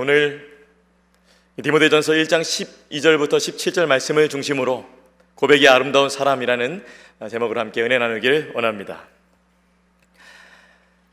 오늘 0.00 0.48
디모데전서 1.62 2.12
1장 2.12 2.40
12절부터 2.40 3.34
17절 3.34 3.84
말씀을 3.84 4.30
중심으로 4.30 4.86
고백이 5.34 5.68
아름다운 5.68 6.08
사람이라는 6.08 6.82
제목으로 7.30 7.60
함께 7.60 7.82
은혜 7.82 7.98
나누길 7.98 8.52
원합니다. 8.54 9.02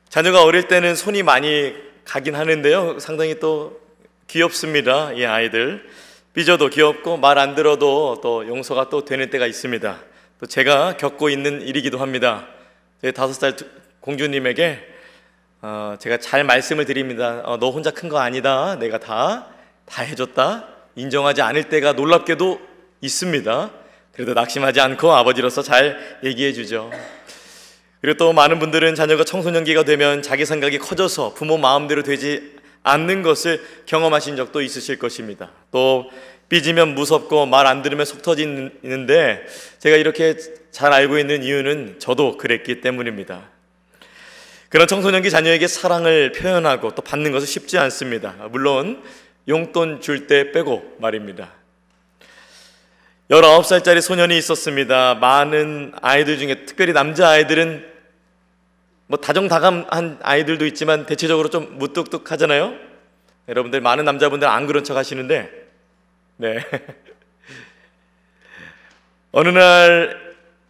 자녀가 0.07 0.41
어릴 0.41 0.70
때는 0.70 0.95
손이 0.95 1.23
많이 1.23 1.75
가긴 2.05 2.35
하는데요. 2.35 2.99
상당히 2.99 3.41
또 3.41 3.77
귀엽습니다. 4.29 5.11
이 5.11 5.25
아이들. 5.25 5.85
삐져도 6.33 6.69
귀엽고 6.69 7.17
말 7.17 7.38
안 7.39 7.55
들어도 7.55 8.21
또 8.23 8.48
용서가 8.48 8.88
또 8.88 9.04
되는 9.04 9.29
때가 9.29 9.48
있습니다. 9.48 9.99
또 10.40 10.45
제가 10.45 10.95
겪고 10.95 11.27
있는 11.29 11.62
일이기도 11.62 11.98
합니다. 11.98 12.48
제 13.01 13.12
다섯 13.12 13.34
살 13.34 13.54
공주님에게 13.99 14.96
어, 15.61 15.95
제가 15.99 16.17
잘 16.17 16.43
말씀을 16.43 16.85
드립니다. 16.85 17.41
어, 17.45 17.57
너 17.57 17.70
혼자 17.71 17.91
큰 17.91 18.09
거 18.09 18.20
아니다. 18.20 18.75
내가 18.79 18.99
다, 18.99 19.48
다 19.85 20.03
해줬다. 20.03 20.67
인정하지 20.95 21.41
않을 21.41 21.70
때가 21.70 21.93
놀랍게도 21.93 22.59
있습니다. 23.02 23.71
그래도 24.13 24.34
낙심하지 24.34 24.79
않고 24.81 25.12
아버지로서 25.13 25.62
잘 25.62 26.20
얘기해 26.23 26.53
주죠. 26.53 26.91
그리고 28.01 28.17
또 28.17 28.34
많은 28.34 28.59
분들은 28.59 28.95
자녀가 28.95 29.23
청소년기가 29.23 29.84
되면 29.84 30.21
자기 30.21 30.45
생각이 30.45 30.77
커져서 30.79 31.34
부모 31.34 31.57
마음대로 31.57 32.03
되지 32.03 32.55
않는 32.84 33.21
것을 33.21 33.62
경험하신 33.85 34.35
적도 34.37 34.62
있으실 34.62 34.98
것입니다. 34.98 35.51
또 35.71 36.09
삐지면 36.49 36.95
무섭고 36.95 37.45
말 37.48 37.67
안 37.67 37.81
들으면 37.81 38.05
속 38.05 38.21
터지는데 38.21 39.45
제가 39.79 39.98
이렇게 39.98 40.35
잘 40.71 40.93
알고 40.93 41.17
있는 41.20 41.43
이유는 41.43 41.99
저도 41.99 42.37
그랬기 42.37 42.82
때문입니다. 42.82 43.49
그런 44.70 44.87
청소년기 44.87 45.29
자녀에게 45.29 45.68
사랑을 45.68 46.32
표현하고 46.32 46.96
또 46.96 47.01
받는 47.01 47.32
것은 47.32 47.48
쉽지 47.48 47.77
않습니다. 47.77 48.32
물론 48.51 49.04
용돈 49.48 50.01
줄 50.01 50.27
때 50.27 50.51
빼고 50.51 50.98
말입니다. 50.99 51.54
19살짜리 53.29 54.01
소년이 54.01 54.38
있었습니다. 54.38 55.15
많은 55.15 55.93
아이들 56.01 56.38
중에 56.38 56.65
특별히 56.65 56.93
남자 56.93 57.29
아이들은 57.29 57.98
뭐 59.07 59.20
다정다감한 59.20 60.20
아이들도 60.21 60.65
있지만 60.68 61.05
대체적으로 61.05 61.49
좀 61.49 61.77
무뚝뚝하잖아요. 61.77 62.73
여러분들 63.48 63.82
많은 63.82 64.06
남자분들 64.06 64.47
안 64.47 64.68
그런 64.68 64.84
척 64.84 64.97
하시는데 64.97 65.50
네. 66.38 66.59
어느 69.31 69.50
날 69.50 70.28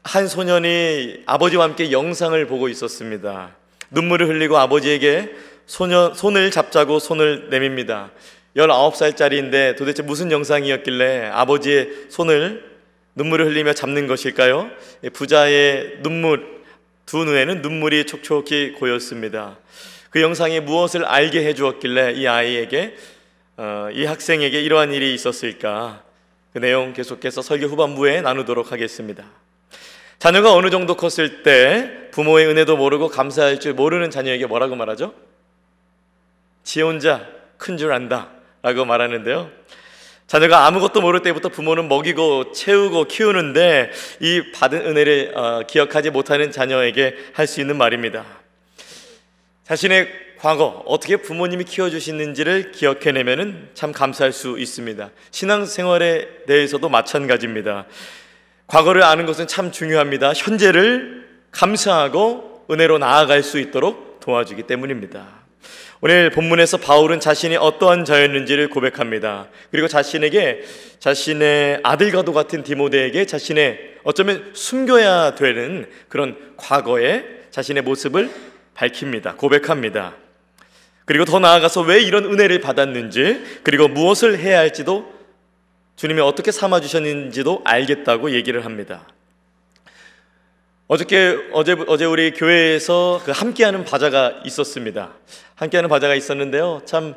한 0.08 0.30
소년이 0.30 1.23
아버지와 1.25 1.66
함께 1.66 1.92
영상을 1.92 2.48
보고 2.48 2.70
있었습니다. 2.70 3.53
눈물을 3.92 4.28
흘리고 4.28 4.58
아버지에게 4.58 5.34
소년, 5.66 6.14
손을 6.14 6.52
잡자고 6.52 7.00
손을 7.00 7.50
내밉니다. 7.50 8.12
19살짜리인데 8.56 9.78
도대체 9.78 10.02
무슨 10.02 10.32
영상이었길래 10.32 11.30
아버지의 11.32 11.90
손을 12.10 12.66
눈물을 13.16 13.46
흘리며 13.48 13.74
잡는 13.74 14.08
것일까요? 14.08 14.70
부자의 15.14 15.98
눈물, 16.02 16.62
두 17.06 17.24
눈에는 17.24 17.62
눈물이 17.62 18.06
촉촉히 18.06 18.74
고였습니다. 18.74 19.58
그 20.10 20.22
영상이 20.22 20.60
무엇을 20.62 21.04
알게 21.06 21.44
해 21.46 21.54
주었길래 21.54 22.14
이 22.14 22.28
아이에게, 22.28 22.96
어, 23.58 23.90
이 23.92 24.06
학생에게 24.06 24.62
이러한 24.62 24.94
일이 24.94 25.14
있었을까? 25.14 26.04
그 26.54 26.60
내용 26.60 26.94
계속해서 26.94 27.42
설교 27.42 27.68
후반부에 27.68 28.22
나누도록 28.22 28.72
하겠습니다. 28.72 29.26
자녀가 30.20 30.54
어느 30.54 30.70
정도 30.70 30.96
컸을 30.96 31.44
때 31.44 32.10
부모의 32.12 32.48
은혜도 32.48 32.78
모르고 32.78 33.10
감사할 33.10 33.59
줄 33.59 33.74
모르는 33.74 34.09
자녀에게 34.09 34.47
뭐라고 34.47 34.75
말하죠? 34.75 35.14
지 36.64 36.81
혼자 36.81 37.28
큰 37.58 37.78
줄 37.78 37.94
안다 37.94 38.30
라고 38.62 38.86
말하는데요. 38.86 39.52
자녀가 40.25 40.66
아무것도 40.66 41.00
모를 41.02 41.22
때부터 41.22 41.50
부모는 41.50 41.88
먹이고 41.88 42.52
채우고 42.52 43.06
키우는데 43.06 43.91
이 44.19 44.52
받은 44.53 44.86
은혜를 44.86 45.31
어, 45.38 45.62
기억하지 45.68 46.09
못하는 46.09 46.52
자녀에게 46.52 47.16
할 47.34 47.47
수 47.47 47.62
있는 47.62 47.78
말입니다. 47.78 48.25
자신의 49.64 50.09
과거 50.40 50.84
어떻게 50.86 51.18
부모님이 51.18 51.64
키워주시는지를 51.64 52.72
기억해내면 52.72 53.70
참 53.74 53.91
감사할 53.91 54.34
수 54.34 54.59
있습니다. 54.59 55.09
신앙생활에 55.31 56.46
대해서도 56.46 56.90
마찬가지입니다. 56.90 57.86
과거를 58.67 59.03
아는 59.03 59.25
것은 59.25 59.47
참 59.47 59.72
중요합니다. 59.72 60.33
현재를 60.33 61.25
감사하고 61.51 62.66
은혜로 62.69 62.97
나아갈 62.97 63.41
수 63.41 63.59
있도록 63.59 64.19
도와주기 64.19 64.63
때문입니다. 64.63 65.25
오늘 66.01 66.29
본문에서 66.29 66.78
바울은 66.78 67.19
자신이 67.19 67.55
어떠한 67.55 68.05
자였는지를 68.05 68.69
고백합니다. 68.69 69.47
그리고 69.72 69.88
자신에게 69.88 70.63
자신의 71.00 71.79
아들과도 71.81 72.33
같은 72.33 72.61
디모데에게 72.61 73.25
자신의 73.25 73.95
어쩌면 74.03 74.51
숨겨야 74.53 75.35
되는 75.35 75.89
그런 76.07 76.38
과거의 76.57 77.25
자신의 77.49 77.84
모습을 77.84 78.29
밝힙니다. 78.75 79.35
고백합니다. 79.35 80.16
그리고 81.05 81.25
더 81.25 81.39
나아가서 81.39 81.81
왜 81.81 82.01
이런 82.01 82.25
은혜를 82.25 82.59
받았는지 82.59 83.61
그리고 83.63 83.88
무엇을 83.88 84.38
해야 84.38 84.59
할지도 84.59 85.16
주님이 85.97 86.22
어떻게 86.22 86.52
삼아 86.52 86.80
주셨는지도 86.80 87.62
알겠다고 87.66 88.31
얘기를 88.31 88.63
합니다. 88.63 89.08
어저께 90.85 91.50
어제 91.53 91.75
어제 91.88 92.06
우리 92.06 92.31
교회에서 92.31 93.19
그 93.25 93.31
함께하는 93.31 93.84
바자가 93.84 94.41
있었습니다. 94.46 95.16
함께하는 95.56 95.90
바자가 95.90 96.13
있었는데요. 96.13 96.84
참 96.85 97.16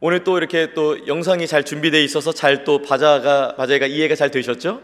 오늘 0.00 0.24
또 0.24 0.38
이렇게 0.38 0.72
또 0.72 1.06
영상이 1.06 1.46
잘 1.46 1.62
준비되어 1.62 2.00
있어서 2.00 2.32
잘 2.32 2.64
또 2.64 2.80
바자가 2.80 3.54
바자가 3.56 3.86
이해가 3.86 4.14
잘 4.14 4.30
되셨죠? 4.30 4.80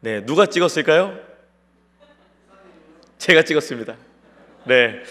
네, 0.00 0.24
누가 0.24 0.46
찍었을까요? 0.46 1.14
제가 3.18 3.42
찍었습니다. 3.42 3.96
네. 4.64 5.02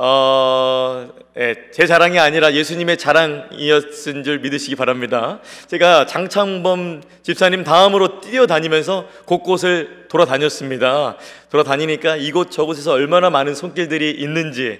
어, 0.00 1.08
예, 1.36 1.56
제 1.72 1.84
자랑이 1.84 2.20
아니라 2.20 2.54
예수님의 2.54 2.98
자랑이었은 2.98 4.22
줄 4.22 4.38
믿으시기 4.38 4.76
바랍니다. 4.76 5.40
제가 5.66 6.06
장창범 6.06 7.02
집사님 7.24 7.64
다음으로 7.64 8.20
뛰어다니면서 8.20 9.08
곳곳을 9.24 10.06
돌아다녔습니다. 10.08 11.16
돌아다니니까 11.50 12.14
이곳 12.14 12.52
저곳에서 12.52 12.92
얼마나 12.92 13.28
많은 13.28 13.56
손길들이 13.56 14.12
있는지 14.12 14.78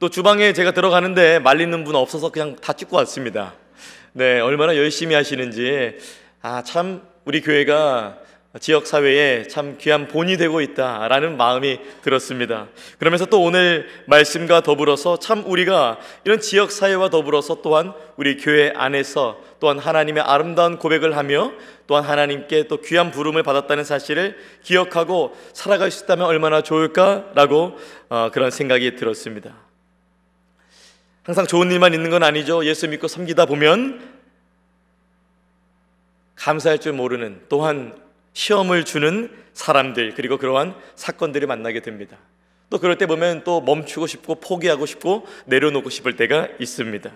또 0.00 0.10
주방에 0.10 0.52
제가 0.52 0.72
들어가는데 0.72 1.38
말리는 1.38 1.82
분 1.84 1.96
없어서 1.96 2.30
그냥 2.30 2.54
다 2.56 2.74
찍고 2.74 2.94
왔습니다. 2.98 3.54
네, 4.12 4.38
얼마나 4.38 4.76
열심히 4.76 5.14
하시는지 5.14 5.96
아, 6.42 6.62
참 6.62 7.00
우리 7.24 7.40
교회가 7.40 8.18
지역 8.60 8.86
사회에 8.86 9.46
참 9.48 9.76
귀한 9.78 10.08
본이 10.08 10.36
되고 10.36 10.60
있다라는 10.60 11.36
마음이 11.36 11.78
들었습니다. 12.02 12.68
그러면서 12.98 13.26
또 13.26 13.42
오늘 13.42 13.88
말씀과 14.06 14.62
더불어서 14.62 15.18
참 15.18 15.44
우리가 15.46 15.98
이런 16.24 16.40
지역 16.40 16.72
사회와 16.72 17.10
더불어서 17.10 17.62
또한 17.62 17.92
우리 18.16 18.36
교회 18.36 18.72
안에서 18.74 19.40
또한 19.60 19.78
하나님의 19.78 20.22
아름다운 20.22 20.78
고백을 20.78 21.16
하며 21.16 21.52
또한 21.86 22.04
하나님께 22.04 22.68
또 22.68 22.80
귀한 22.80 23.10
부름을 23.10 23.42
받았다는 23.42 23.84
사실을 23.84 24.36
기억하고 24.62 25.36
살아갈 25.52 25.90
수 25.90 26.04
있다면 26.04 26.26
얼마나 26.26 26.62
좋을까라고 26.62 27.78
어, 28.08 28.30
그런 28.32 28.50
생각이 28.50 28.96
들었습니다. 28.96 29.54
항상 31.22 31.46
좋은 31.46 31.70
일만 31.70 31.92
있는 31.92 32.10
건 32.10 32.22
아니죠. 32.22 32.64
예수 32.64 32.88
믿고 32.88 33.06
섬기다 33.06 33.46
보면 33.46 34.18
감사할 36.36 36.78
줄 36.78 36.92
모르는 36.94 37.42
또한 37.48 38.07
시험을 38.32 38.84
주는 38.84 39.30
사람들 39.52 40.14
그리고 40.14 40.38
그러한 40.38 40.74
사건들을 40.94 41.46
만나게 41.46 41.80
됩니다. 41.80 42.16
또 42.70 42.78
그럴 42.78 42.98
때 42.98 43.06
보면 43.06 43.44
또 43.44 43.60
멈추고 43.60 44.06
싶고 44.06 44.36
포기하고 44.36 44.86
싶고 44.86 45.26
내려놓고 45.46 45.90
싶을 45.90 46.16
때가 46.16 46.48
있습니다. 46.60 47.10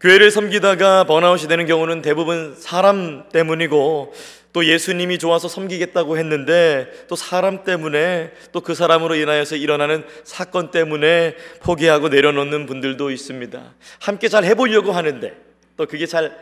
교회를 0.00 0.30
섬기다가 0.30 1.04
번아웃이 1.04 1.48
되는 1.48 1.66
경우는 1.66 2.02
대부분 2.02 2.54
사람 2.56 3.28
때문이고 3.30 4.12
또 4.52 4.64
예수님이 4.64 5.18
좋아서 5.18 5.48
섬기겠다고 5.48 6.18
했는데 6.18 6.88
또 7.08 7.16
사람 7.16 7.64
때문에 7.64 8.32
또 8.52 8.60
그 8.60 8.74
사람으로 8.74 9.14
인하여서 9.14 9.56
일어나는 9.56 10.04
사건 10.24 10.70
때문에 10.70 11.34
포기하고 11.62 12.08
내려놓는 12.10 12.66
분들도 12.66 13.10
있습니다. 13.10 13.74
함께 14.00 14.28
잘 14.28 14.44
해보려고 14.44 14.92
하는데 14.92 15.34
또 15.76 15.86
그게 15.86 16.06
잘 16.06 16.36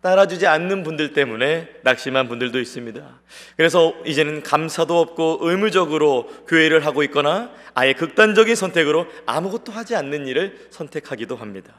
따라주지 0.00 0.46
않는 0.46 0.84
분들 0.84 1.12
때문에 1.12 1.68
낙심한 1.82 2.28
분들도 2.28 2.60
있습니다. 2.60 3.20
그래서 3.56 3.94
이제는 4.06 4.42
감사도 4.42 5.00
없고 5.00 5.38
의무적으로 5.42 6.28
교회를 6.46 6.86
하고 6.86 7.02
있거나 7.04 7.50
아예 7.74 7.92
극단적인 7.92 8.54
선택으로 8.54 9.06
아무것도 9.26 9.72
하지 9.72 9.96
않는 9.96 10.26
일을 10.26 10.68
선택하기도 10.70 11.36
합니다. 11.36 11.74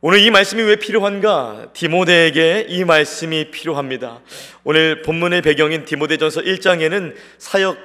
오늘 0.00 0.20
이 0.20 0.30
말씀이 0.30 0.62
왜 0.62 0.76
필요한가? 0.76 1.70
디모데에게 1.72 2.66
이 2.68 2.84
말씀이 2.84 3.50
필요합니다. 3.50 4.20
오늘 4.62 5.02
본문의 5.02 5.42
배경인 5.42 5.84
디모데전서 5.84 6.42
1장에는 6.42 7.16
사역 7.38 7.76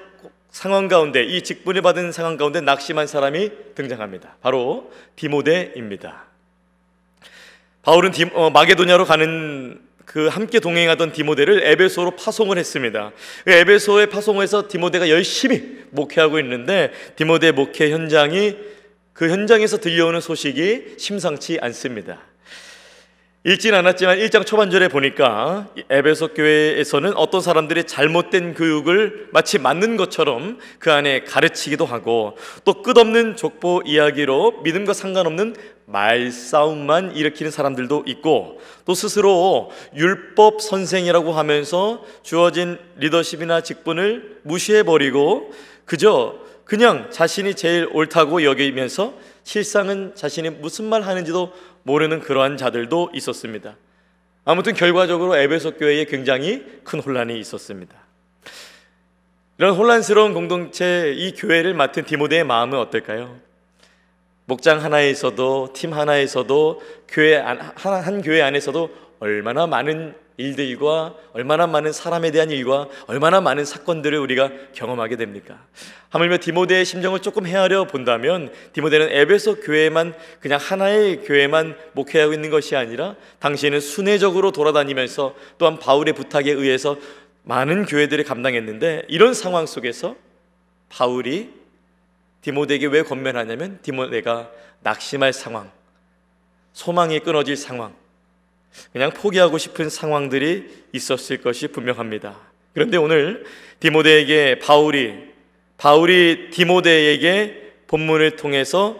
상황 0.51 0.87
가운데 0.87 1.23
이 1.23 1.41
직분을 1.41 1.81
받은 1.81 2.11
상황 2.11 2.37
가운데 2.37 2.61
낙심한 2.61 3.07
사람이 3.07 3.73
등장합니다. 3.73 4.37
바로 4.41 4.91
디모데입니다. 5.15 6.32
바울은 7.83 8.11
디, 8.11 8.25
어, 8.33 8.49
마게도냐로 8.49 9.05
가는 9.05 9.79
그 10.05 10.27
함께 10.27 10.59
동행하던 10.59 11.11
디모데를 11.11 11.65
에베소로 11.65 12.11
파송을 12.11 12.57
했습니다. 12.57 13.11
그 13.43 13.51
에베소에 13.51 14.07
파송해서 14.07 14.67
디모데가 14.67 15.09
열심히 15.09 15.83
목회하고 15.91 16.39
있는데 16.39 16.91
디모데 17.15 17.51
목회 17.51 17.91
현장이 17.91 18.55
그 19.13 19.29
현장에서 19.29 19.77
들려오는 19.77 20.19
소식이 20.21 20.95
심상치 20.97 21.59
않습니다. 21.61 22.21
읽진 23.45 23.73
않았지만 23.73 24.19
1장 24.19 24.45
초반절에 24.45 24.87
보니까 24.87 25.67
에베소 25.89 26.29
교회에서는 26.29 27.13
어떤 27.17 27.41
사람들이 27.41 27.83
잘못된 27.83 28.53
교육을 28.53 29.27
마치 29.33 29.59
맞는 29.59 29.97
것처럼 29.97 30.59
그 30.79 30.93
안에 30.93 31.25
가르치기도 31.25 31.85
하고 31.85 32.37
또 32.63 32.81
끝없는 32.81 33.35
족보 33.35 33.81
이야기로 33.85 34.61
믿음과 34.63 34.93
상관없는 34.93 35.57
말싸움만 35.87 37.17
일으키는 37.17 37.51
사람들도 37.51 38.05
있고 38.07 38.61
또 38.85 38.93
스스로 38.93 39.71
율법 39.93 40.61
선생이라고 40.61 41.33
하면서 41.33 42.01
주어진 42.21 42.79
리더십이나 42.95 43.59
직분을 43.59 44.37
무시해버리고 44.43 45.51
그저 45.83 46.35
그냥 46.63 47.09
자신이 47.11 47.55
제일 47.55 47.89
옳다고 47.91 48.45
여기면서 48.45 49.13
실상은 49.43 50.13
자신이 50.15 50.49
무슨 50.49 50.85
말 50.85 51.01
하는지도 51.01 51.51
모르는 51.83 52.19
그러한 52.21 52.57
자들도 52.57 53.11
있었습니다. 53.13 53.75
아무튼 54.45 54.73
결과적으로 54.73 55.37
에베소 55.37 55.75
교회에 55.75 56.05
굉장히 56.05 56.65
큰 56.83 56.99
혼란이 56.99 57.39
있었습니다. 57.39 57.95
이런 59.57 59.75
혼란스러운 59.75 60.33
공동체 60.33 61.13
이 61.15 61.33
교회를 61.33 61.73
맡은 61.73 62.05
디모데의 62.05 62.43
마음은 62.43 62.77
어떨까요? 62.79 63.39
목장 64.45 64.83
하나에서도 64.83 65.69
팀 65.73 65.93
하나에서도 65.93 66.81
교회 67.07 67.37
한, 67.37 67.59
한 67.61 68.21
교회 68.21 68.41
안에서도 68.41 69.02
얼마나 69.23 69.65
많은 69.67 70.15
일들과 70.35 71.15
얼마나 71.31 71.65
많은 71.65 71.93
사람에 71.93 72.31
대한 72.31 72.51
일과 72.51 72.89
얼마나 73.07 73.39
많은 73.39 73.63
사건들을 73.63 74.17
우리가 74.17 74.51
경험하게 74.73 75.15
됩니까? 75.15 75.65
하물며 76.09 76.39
디모데의 76.39 76.83
심정을 76.83 77.19
조금 77.19 77.47
헤아려 77.47 77.85
본다면 77.85 78.51
디모데는 78.73 79.11
에베소 79.11 79.61
교회만 79.61 80.13
그냥 80.41 80.59
하나의 80.61 81.21
교회만 81.21 81.77
목회하고 81.93 82.33
있는 82.33 82.49
것이 82.49 82.75
아니라 82.75 83.15
당시에는 83.39 83.79
순회적으로 83.79 84.51
돌아다니면서 84.51 85.35
또한 85.57 85.79
바울의 85.79 86.15
부탁에 86.15 86.51
의해서 86.51 86.97
많은 87.43 87.85
교회들을 87.85 88.25
감당했는데 88.25 89.03
이런 89.07 89.33
상황 89.33 89.65
속에서 89.65 90.17
바울이 90.89 91.49
디모데에게 92.41 92.87
왜 92.87 93.03
권면하냐면 93.03 93.79
디모데가 93.83 94.51
낙심할 94.81 95.31
상황, 95.31 95.71
소망이 96.73 97.19
끊어질 97.21 97.55
상황, 97.55 98.02
그냥 98.91 99.11
포기하고 99.11 99.57
싶은 99.57 99.89
상황들이 99.89 100.85
있었을 100.93 101.37
것이 101.37 101.67
분명합니다. 101.67 102.39
그런데 102.73 102.97
오늘 102.97 103.45
디모데에게 103.79 104.59
바울이 104.59 105.33
바울이 105.77 106.49
디모데에게 106.51 107.73
본문을 107.87 108.35
통해서 108.35 108.97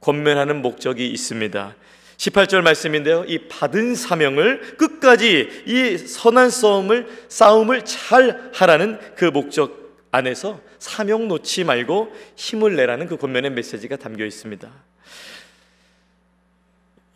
권면하는 0.00 0.62
목적이 0.62 1.08
있습니다. 1.10 1.74
18절 2.16 2.62
말씀인데요. 2.62 3.24
이 3.26 3.48
받은 3.48 3.94
사명을 3.94 4.76
끝까지 4.76 5.64
이 5.66 5.98
선한 5.98 6.50
싸움을 6.50 7.08
싸움을 7.28 7.84
잘 7.84 8.50
하라는 8.54 8.98
그 9.16 9.24
목적 9.24 9.80
안에서 10.10 10.60
사명 10.78 11.28
놓지 11.28 11.64
말고 11.64 12.14
힘을 12.36 12.76
내라는 12.76 13.06
그 13.06 13.16
권면의 13.16 13.52
메시지가 13.52 13.96
담겨 13.96 14.24
있습니다. 14.24 14.70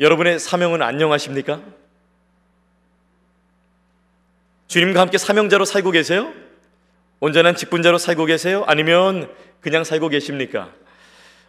여러분의 0.01 0.39
사명은 0.39 0.83
안녕하십니까? 0.83 1.63
주님과 4.69 5.01
함께 5.01 5.19
사명자로 5.19 5.65
살고 5.65 5.91
계세요? 5.91 6.33
온전한 7.21 7.57
직분자로 7.57 7.99
살고 7.99 8.25
계세요? 8.27 8.65
아니면 8.67 9.31
그냥 9.61 9.85
살고 9.85 10.09
계십니까? 10.09 10.71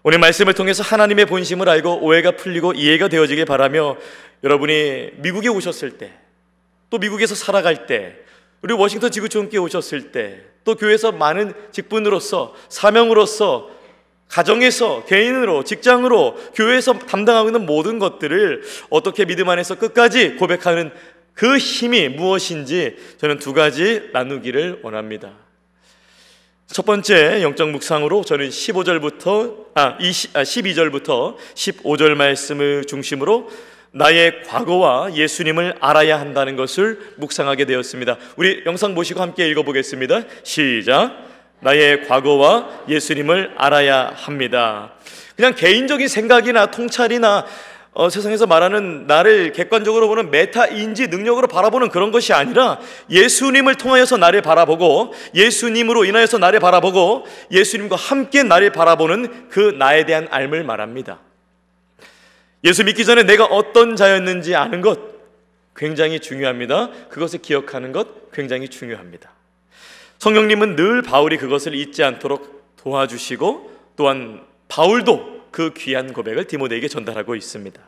오늘 0.03 0.19
말씀을 0.19 0.53
통해서 0.53 0.83
하나님의 0.83 1.25
본심을 1.25 1.67
알고 1.67 2.01
오해가 2.01 2.31
풀리고 2.31 2.73
이해가 2.73 3.07
되어지길 3.07 3.45
바라며 3.45 3.97
여러분이 4.43 5.13
미국에 5.17 5.49
오셨을 5.49 5.97
때, 5.97 6.13
또 6.89 6.99
미국에서 6.99 7.33
살아갈 7.33 7.87
때, 7.87 8.15
그리고 8.61 8.81
워싱턴 8.81 9.11
지구촌교회 9.11 9.59
오셨을 9.59 10.11
때, 10.11 10.41
또 10.63 10.75
교회에서 10.75 11.11
많은 11.11 11.53
직분으로서 11.71 12.53
사명으로서 12.69 13.69
가정에서 14.27 15.05
개인으로 15.05 15.63
직장으로 15.63 16.35
교회에서 16.55 16.93
담당하고 16.93 17.49
있는 17.49 17.65
모든 17.65 17.99
것들을 17.99 18.63
어떻게 18.89 19.25
믿음 19.25 19.49
안에서 19.49 19.75
끝까지 19.75 20.35
고백하는 20.35 20.91
그 21.35 21.57
힘이 21.57 22.07
무엇인지 22.09 22.95
저는 23.17 23.39
두 23.39 23.53
가지 23.53 24.09
나누기를 24.13 24.79
원합니다. 24.81 25.33
첫 26.67 26.85
번째 26.85 27.43
영적 27.43 27.69
묵상으로 27.69 28.23
저는 28.23 28.49
15절부터 28.49 29.65
아, 29.75 29.97
20, 29.99 30.35
아 30.35 30.41
12절부터 30.41 31.35
15절 31.53 32.15
말씀을 32.15 32.85
중심으로 32.85 33.49
나의 33.91 34.43
과거와 34.43 35.13
예수님을 35.13 35.75
알아야 35.79 36.19
한다는 36.19 36.55
것을 36.55 36.99
묵상하게 37.17 37.65
되었습니다. 37.65 38.17
우리 38.35 38.63
영상 38.65 38.95
보시고 38.95 39.21
함께 39.21 39.47
읽어 39.49 39.63
보겠습니다. 39.63 40.23
시작. 40.43 41.17
나의 41.61 42.07
과거와 42.07 42.83
예수님을 42.89 43.53
알아야 43.57 44.11
합니다. 44.15 44.93
그냥 45.35 45.53
개인적인 45.53 46.07
생각이나 46.07 46.71
통찰이나 46.71 47.45
어, 47.97 48.09
세상에서 48.09 48.45
말하는 48.45 49.07
나를 49.07 49.53
객관적으로 49.53 50.09
보는 50.09 50.29
메타 50.29 50.67
인지 50.67 51.07
능력으로 51.07 51.47
바라보는 51.47 51.87
그런 51.87 52.11
것이 52.11 52.33
아니라 52.33 52.77
예수님을 53.09 53.75
통하여서 53.75 54.17
나를 54.17 54.41
바라보고 54.41 55.13
예수님으로 55.33 56.03
인하여서 56.03 56.37
나를 56.37 56.59
바라보고 56.59 57.25
예수님과 57.51 57.95
함께 57.95 58.43
나를 58.43 58.71
바라보는 58.71 59.47
그 59.47 59.73
나에 59.79 60.05
대한 60.05 60.27
알을 60.29 60.65
말합니다. 60.65 61.19
예수 62.65 62.83
믿기 62.83 63.05
전에 63.05 63.23
내가 63.23 63.45
어떤 63.45 63.95
자였는지 63.95 64.55
아는 64.55 64.81
것 64.81 64.99
굉장히 65.73 66.19
중요합니다. 66.19 66.89
그것을 67.07 67.41
기억하는 67.41 67.93
것 67.93 68.29
굉장히 68.33 68.67
중요합니다. 68.67 69.31
성령님은 70.19 70.75
늘 70.75 71.01
바울이 71.01 71.37
그것을 71.37 71.73
잊지 71.75 72.03
않도록 72.03 72.75
도와주시고 72.75 73.71
또한 73.95 74.41
바울도 74.67 75.34
그 75.55 75.71
귀한 75.73 76.11
고백을 76.11 76.47
디모데에게 76.47 76.89
전달하고 76.89 77.33
있습니다. 77.33 77.81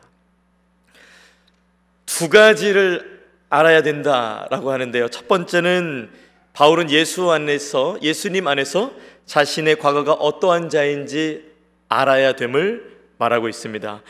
두 2.06 2.30
가지를 2.30 3.20
알아야 3.50 3.82
된다라고 3.82 4.72
하는데요. 4.72 5.08
첫 5.10 5.28
번째는 5.28 6.08
바울은 6.54 6.90
예수 6.90 7.30
안에서 7.30 7.98
예수님 8.00 8.46
안에서 8.46 8.92
자신의 9.26 9.78
과거가 9.80 10.14
어떠한 10.14 10.70
자인지 10.70 11.44
알아야 11.90 12.32
됨을 12.32 12.90
말하고 13.18 13.50
있습니다. 13.50 14.02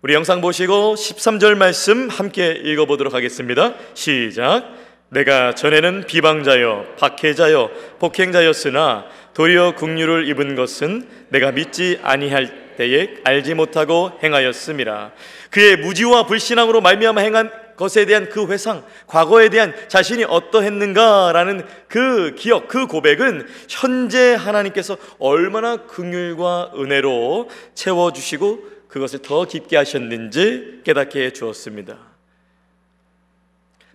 우리 0.00 0.14
영상 0.14 0.40
보시고 0.40 0.94
13절 0.94 1.54
말씀 1.54 2.08
함께 2.08 2.52
읽어 2.64 2.86
보도록 2.86 3.12
하겠습니다. 3.12 3.74
시작. 3.92 4.72
내가 5.10 5.54
전에는 5.54 6.06
비방자여, 6.06 6.94
박해자여, 6.98 7.70
복행자였으나 7.98 9.04
도리어 9.34 9.74
국류를 9.74 10.26
입은 10.28 10.56
것은 10.56 11.06
내가 11.28 11.52
믿지 11.52 11.98
아니할 12.02 12.71
때에 12.82 13.14
알지 13.22 13.54
못하고 13.54 14.10
행하였음이라 14.22 15.12
그의 15.50 15.76
무지와 15.76 16.26
불신앙으로 16.26 16.80
말미암아 16.80 17.20
행한 17.20 17.50
것에 17.76 18.04
대한 18.04 18.28
그 18.28 18.46
회상, 18.48 18.84
과거에 19.06 19.48
대한 19.48 19.74
자신이 19.88 20.24
어떠했는가라는 20.24 21.66
그 21.88 22.34
기억, 22.36 22.68
그 22.68 22.86
고백은 22.86 23.48
현재 23.68 24.34
하나님께서 24.34 24.96
얼마나 25.18 25.78
긍휼과 25.78 26.72
은혜로 26.76 27.48
채워 27.74 28.12
주시고 28.12 28.60
그것을 28.88 29.20
더 29.20 29.46
깊게 29.46 29.76
하셨는지 29.76 30.82
깨닫게 30.84 31.24
해 31.24 31.30
주었습니다. 31.32 31.96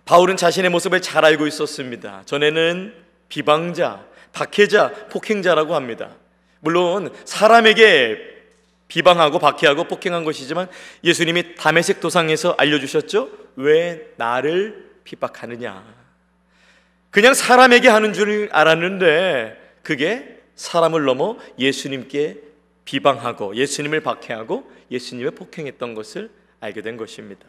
바울은 0.04 0.36
자신의 0.36 0.70
모습을 0.70 1.00
잘 1.00 1.24
알고 1.24 1.46
있었습니다. 1.46 2.22
전에는 2.24 2.94
비방자, 3.28 4.04
박해자, 4.32 4.92
폭행자라고 5.10 5.74
합니다. 5.74 6.16
물론 6.60 7.12
사람에게 7.24 8.37
비방하고 8.88 9.38
박해하고 9.38 9.84
폭행한 9.84 10.24
것이지만 10.24 10.68
예수님이 11.04 11.54
담에색 11.54 12.00
도상에서 12.00 12.54
알려주셨죠? 12.58 13.30
왜 13.56 14.12
나를 14.16 14.88
핍박하느냐? 15.04 15.84
그냥 17.10 17.34
사람에게 17.34 17.88
하는 17.88 18.12
줄 18.12 18.48
알았는데 18.52 19.76
그게 19.82 20.40
사람을 20.56 21.04
넘어 21.04 21.38
예수님께 21.58 22.38
비방하고 22.84 23.54
예수님을 23.56 24.00
박해하고 24.00 24.70
예수님을 24.90 25.32
폭행했던 25.32 25.94
것을 25.94 26.30
알게 26.60 26.82
된 26.82 26.96
것입니다. 26.96 27.46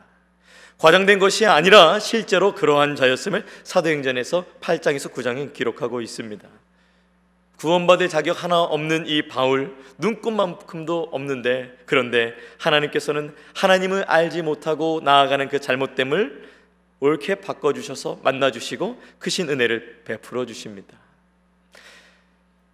과장된 0.77 1.19
것이 1.19 1.45
아니라 1.45 1.99
실제로 1.99 2.55
그러한 2.55 2.95
자였음을 2.95 3.45
사도행전에서 3.63 4.45
8장에서 4.61 5.11
9장에 5.11 5.53
기록하고 5.53 6.01
있습니다. 6.01 6.47
구원받을 7.59 8.07
자격 8.07 8.43
하나 8.43 8.61
없는 8.61 9.05
이 9.07 9.27
바울 9.27 9.75
눈꽃만큼도 9.97 11.09
없는데 11.11 11.77
그런데 11.85 12.33
하나님께서는 12.57 13.35
하나님을 13.53 14.03
알지 14.03 14.41
못하고 14.43 15.01
나아가는 15.03 15.47
그 15.49 15.59
잘못됨을 15.59 16.49
옳게 17.01 17.35
바꿔 17.35 17.73
주셔서 17.73 18.19
만나 18.23 18.51
주시고 18.51 19.01
크신 19.19 19.49
은혜를 19.49 20.03
베풀어 20.05 20.45
주십니다. 20.45 20.97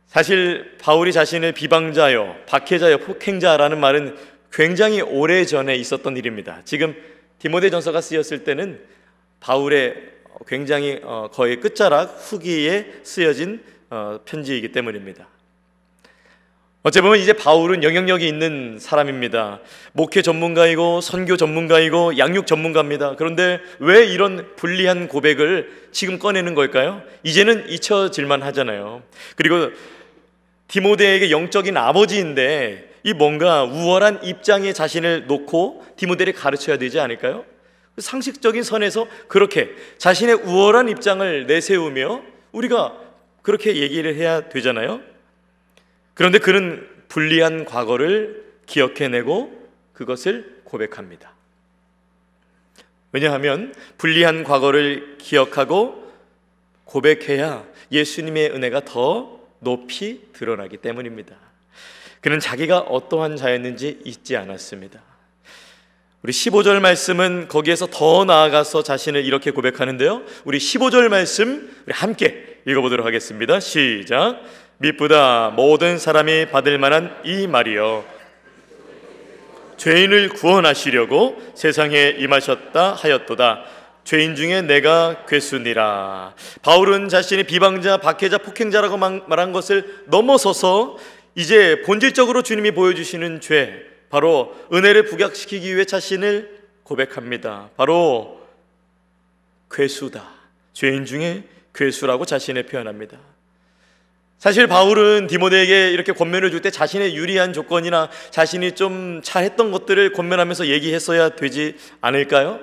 사실 0.08 0.77
바울이 0.80 1.12
자신을 1.12 1.51
비방자요, 1.51 2.36
박해자요, 2.48 3.00
폭행자라는 3.00 3.80
말은 3.80 4.15
굉장히 4.51 5.01
오래 5.01 5.46
전에 5.46 5.75
있었던 5.75 6.15
일입니다. 6.15 6.62
지금 6.63 6.96
디모데전서가 7.39 8.01
쓰였을 8.01 8.44
때는 8.44 8.82
바울의 9.39 10.13
굉장히 10.48 11.00
어, 11.04 11.30
거의 11.34 11.60
끝자락 11.60 12.18
후기에 12.20 13.00
쓰여진 13.04 13.56
어, 13.56 13.75
편지이기 14.25 14.71
때문입니다. 14.71 15.27
어째 16.87 17.01
보면 17.01 17.17
이제 17.17 17.33
바울은 17.33 17.81
영향력이 17.81 18.27
있는 18.27 18.77
사람입니다. 18.79 19.59
목회 19.93 20.21
전문가이고 20.21 21.01
선교 21.01 21.35
전문가이고 21.35 22.19
양육 22.19 22.45
전문가입니다. 22.45 23.15
그런데 23.15 23.59
왜 23.79 24.05
이런 24.05 24.53
불리한 24.55 25.07
고백을 25.07 25.87
지금 25.91 26.19
꺼내는 26.19 26.53
걸까요? 26.53 27.01
이제는 27.23 27.69
잊혀질만 27.69 28.43
하잖아요. 28.43 29.01
그리고 29.35 29.71
디모데에게 30.67 31.31
영적인 31.31 31.75
아버지인데 31.75 32.91
이 33.01 33.13
뭔가 33.13 33.63
우월한 33.63 34.23
입장에 34.23 34.71
자신을 34.71 35.25
놓고 35.25 35.83
디모데를 35.95 36.33
가르쳐야 36.33 36.77
되지 36.77 36.99
않을까요? 36.99 37.45
상식적인 37.97 38.61
선에서 38.61 39.07
그렇게 39.27 39.71
자신의 39.97 40.35
우월한 40.35 40.89
입장을 40.89 41.47
내세우며 41.47 42.21
우리가 42.51 43.04
그렇게 43.45 43.75
얘기를 43.75 44.15
해야 44.15 44.49
되잖아요. 44.49 45.01
그런데 46.15 46.39
그는 46.39 46.89
불리한 47.09 47.65
과거를 47.65 48.43
기억해내고 48.65 49.69
그것을 49.93 50.61
고백합니다. 50.63 51.31
왜냐하면 53.11 53.71
불리한 53.99 54.45
과거를 54.45 55.19
기억하고 55.19 56.11
고백해야 56.85 57.63
예수님의 57.91 58.49
은혜가 58.49 58.83
더 58.83 59.39
높이 59.59 60.21
드러나기 60.33 60.77
때문입니다. 60.77 61.35
그는 62.21 62.39
자기가 62.39 62.79
어떠한 62.79 63.37
자였는지 63.37 64.01
잊지 64.05 64.37
않았습니다. 64.37 65.03
우리 66.23 66.33
15절 66.33 66.79
말씀은 66.79 67.47
거기에서 67.47 67.85
더 67.91 68.25
나아가서 68.25 68.81
자신을 68.81 69.23
이렇게 69.23 69.51
고백하는데요. 69.51 70.23
우리 70.45 70.57
15절 70.57 71.09
말씀 71.09 71.71
우리 71.85 71.93
함께 71.93 72.54
읽어보도록 72.65 73.05
하겠습니다. 73.05 73.60
시작. 73.60 74.41
미쁘다 74.79 75.51
모든 75.55 76.00
사람이 76.00 76.48
받을 76.48 76.79
만한 76.79 77.15
이 77.24 77.48
말이요. 77.48 78.03
죄인을 79.77 80.29
구원하시려고 80.29 81.38
세상에 81.53 82.15
임하셨다 82.17 82.93
하였도다. 82.93 83.65
죄인 84.03 84.36
중에 84.36 84.62
내가 84.63 85.25
괴순이라. 85.27 86.34
바울은 86.63 87.10
자신이 87.10 87.43
비방자, 87.43 87.98
박해자, 87.98 88.39
폭행자라고 88.39 88.98
말한 88.98 89.51
것을 89.51 90.03
넘어서서 90.07 90.98
이제 91.36 91.81
본질적으로 91.86 92.41
주님이 92.41 92.72
보여주시는 92.72 93.41
죄, 93.41 93.86
바로 94.10 94.55
은혜를 94.72 95.05
부각시키기 95.05 95.74
위해 95.74 95.86
자신을 95.86 96.62
고백합니다. 96.84 97.69
바로 97.75 98.41
괴수다. 99.72 100.24
죄인 100.74 101.05
중에 101.05 101.43
괴수라고 101.75 102.25
자신을 102.25 102.63
표현합니다. 102.63 103.17
사실 104.38 104.67
바울은 104.67 105.27
디모데에게 105.27 105.91
이렇게 105.91 106.12
권면을 106.12 106.51
줄 106.51 106.62
때 106.62 106.70
자신의 106.70 107.15
유리한 107.15 107.53
조건이나 107.53 108.10
자신이 108.32 108.74
좀 108.74 109.22
잘했던 109.24 109.72
것들을 109.72 110.13
권면하면서 110.13 110.67
얘기했어야 110.67 111.29
되지 111.29 111.75
않을까요? 112.01 112.60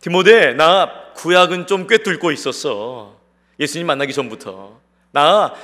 디모데, 0.00 0.54
나 0.54 1.12
구약은 1.14 1.66
좀 1.66 1.86
꿰뚫고 1.86 2.32
있었어. 2.32 3.20
예수님 3.60 3.86
만나기 3.86 4.12
전부터. 4.12 4.80
나 5.12 5.54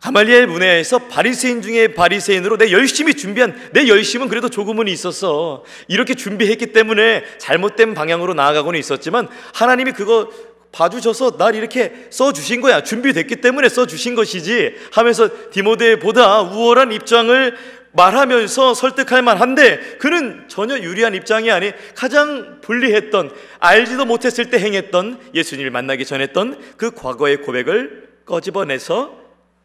가말리엘 0.00 0.46
문화에서 0.46 0.98
바리새인 1.08 1.62
중에 1.62 1.88
바리새인으로 1.88 2.58
내 2.58 2.70
열심히 2.72 3.14
준비한 3.14 3.58
내 3.72 3.88
열심은 3.88 4.28
그래도 4.28 4.50
조금은 4.50 4.86
있었어. 4.86 5.64
이렇게 5.88 6.14
준비했기 6.14 6.72
때문에 6.72 7.24
잘못된 7.38 7.94
방향으로 7.94 8.34
나아가고는 8.34 8.78
있었지만 8.78 9.28
하나님이 9.54 9.92
그거 9.92 10.30
봐주셔서 10.74 11.36
날 11.36 11.54
이렇게 11.54 12.08
써주신 12.10 12.60
거야. 12.60 12.82
준비됐기 12.82 13.36
때문에 13.36 13.68
써주신 13.68 14.16
것이지 14.16 14.74
하면서 14.92 15.30
디모데보다 15.50 16.42
우월한 16.42 16.90
입장을 16.92 17.56
말하면서 17.92 18.74
설득할 18.74 19.22
만한데 19.22 19.98
그는 19.98 20.48
전혀 20.48 20.76
유리한 20.78 21.14
입장이 21.14 21.52
아닌 21.52 21.72
가장 21.94 22.60
불리했던 22.60 23.30
알지도 23.60 24.04
못했을 24.04 24.50
때 24.50 24.58
행했던 24.58 25.30
예수님을 25.32 25.70
만나기 25.70 26.04
전 26.04 26.20
했던 26.20 26.60
그 26.76 26.90
과거의 26.90 27.42
고백을 27.42 28.08
꺼집어내서 28.26 29.16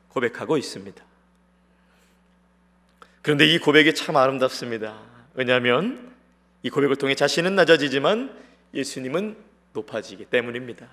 고백하고 0.09 0.57
있습니다. 0.57 1.03
그런데 3.23 3.47
이 3.47 3.57
고백이 3.57 3.95
참 3.95 4.15
아름답습니다. 4.15 4.95
왜냐하면 5.33 6.11
이 6.61 6.69
고백을 6.69 6.97
통해 6.97 7.15
자신은 7.15 7.55
낮아지지만 7.55 8.31
예수님은 8.75 9.48
높아지기 9.73 10.25
때문입니다. 10.25 10.87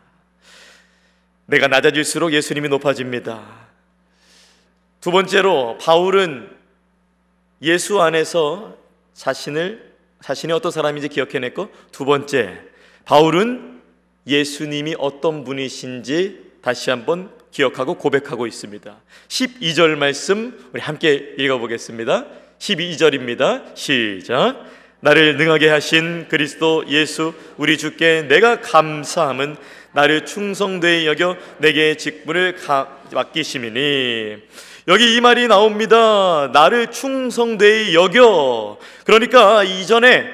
내가 1.47 1.69
낮아질수록 1.69 2.33
예수님이 2.33 2.69
높아집니다. 2.69 3.67
두 5.01 5.11
번째로 5.11 5.79
바울은 5.81 6.51
예수 7.63 8.01
안에서 8.01 8.77
자신을 9.15 9.95
자신이 10.23 10.53
어떤 10.53 10.73
사람인지 10.73 11.09
기억해냈고 11.09 11.71
두 11.93 12.05
번째 12.05 12.61
바울은 13.05 13.81
예수님이 14.27 14.97
어떤 14.99 15.45
분이신지 15.45 16.57
다시 16.61 16.91
한번 16.91 17.31
기억하고 17.53 17.95
고백하고 17.95 18.47
있습니다. 18.47 18.97
12절 19.29 19.97
말씀 19.97 20.69
우리 20.73 20.81
함께 20.81 21.35
읽어보겠습니다. 21.39 22.27
12절입니다. 22.59 23.77
시작. 23.77 24.65
나를 25.01 25.37
능하게 25.37 25.69
하신 25.69 26.27
그리스도 26.29 26.85
예수 26.89 27.35
우리 27.57 27.77
주께 27.79 28.23
내가 28.29 28.61
감사함은 28.61 29.57
나를 29.93 30.27
충성되이 30.27 31.07
여겨 31.07 31.37
내게 31.59 31.97
직분을 31.97 32.57
맡기심이니 33.13 34.37
여기 34.89 35.17
이 35.17 35.21
말이 35.21 35.49
나옵니다. 35.49 36.51
나를 36.53 36.91
충성되이 36.93 37.95
여겨. 37.95 38.79
그러니까 39.05 39.65
이전에 39.65 40.25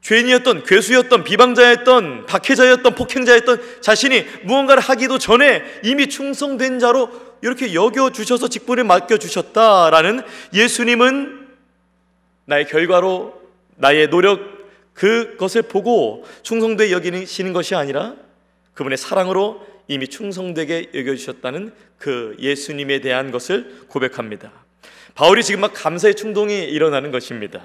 죄인이었던 0.00 0.64
괴수였던 0.64 1.24
비방자였던 1.24 2.26
박해자였던 2.26 2.94
폭행자였던 2.94 3.82
자신이 3.82 4.24
무언가를 4.44 4.80
하기도 4.82 5.18
전에 5.18 5.62
이미 5.82 6.08
충성된 6.08 6.78
자로 6.78 7.10
이렇게 7.42 7.74
여겨 7.74 8.10
주셔서 8.10 8.48
직분을 8.48 8.84
맡겨 8.84 9.18
주셨다라는 9.18 10.22
예수님은 10.54 11.48
나의 12.46 12.66
결과로 12.66 13.45
나의 13.76 14.08
노력 14.08 14.56
그것을 14.94 15.62
보고 15.62 16.24
충성되게 16.42 16.92
여기시는 16.92 17.52
것이 17.52 17.74
아니라 17.74 18.14
그분의 18.74 18.96
사랑으로 18.96 19.66
이미 19.88 20.08
충성되게 20.08 20.90
여겨 20.94 21.14
주셨다는 21.14 21.72
그 21.98 22.36
예수님에 22.38 23.00
대한 23.00 23.30
것을 23.30 23.84
고백합니다. 23.88 24.52
바울이 25.14 25.42
지금 25.42 25.60
막 25.60 25.72
감사의 25.74 26.14
충동이 26.14 26.64
일어나는 26.64 27.10
것입니다. 27.10 27.62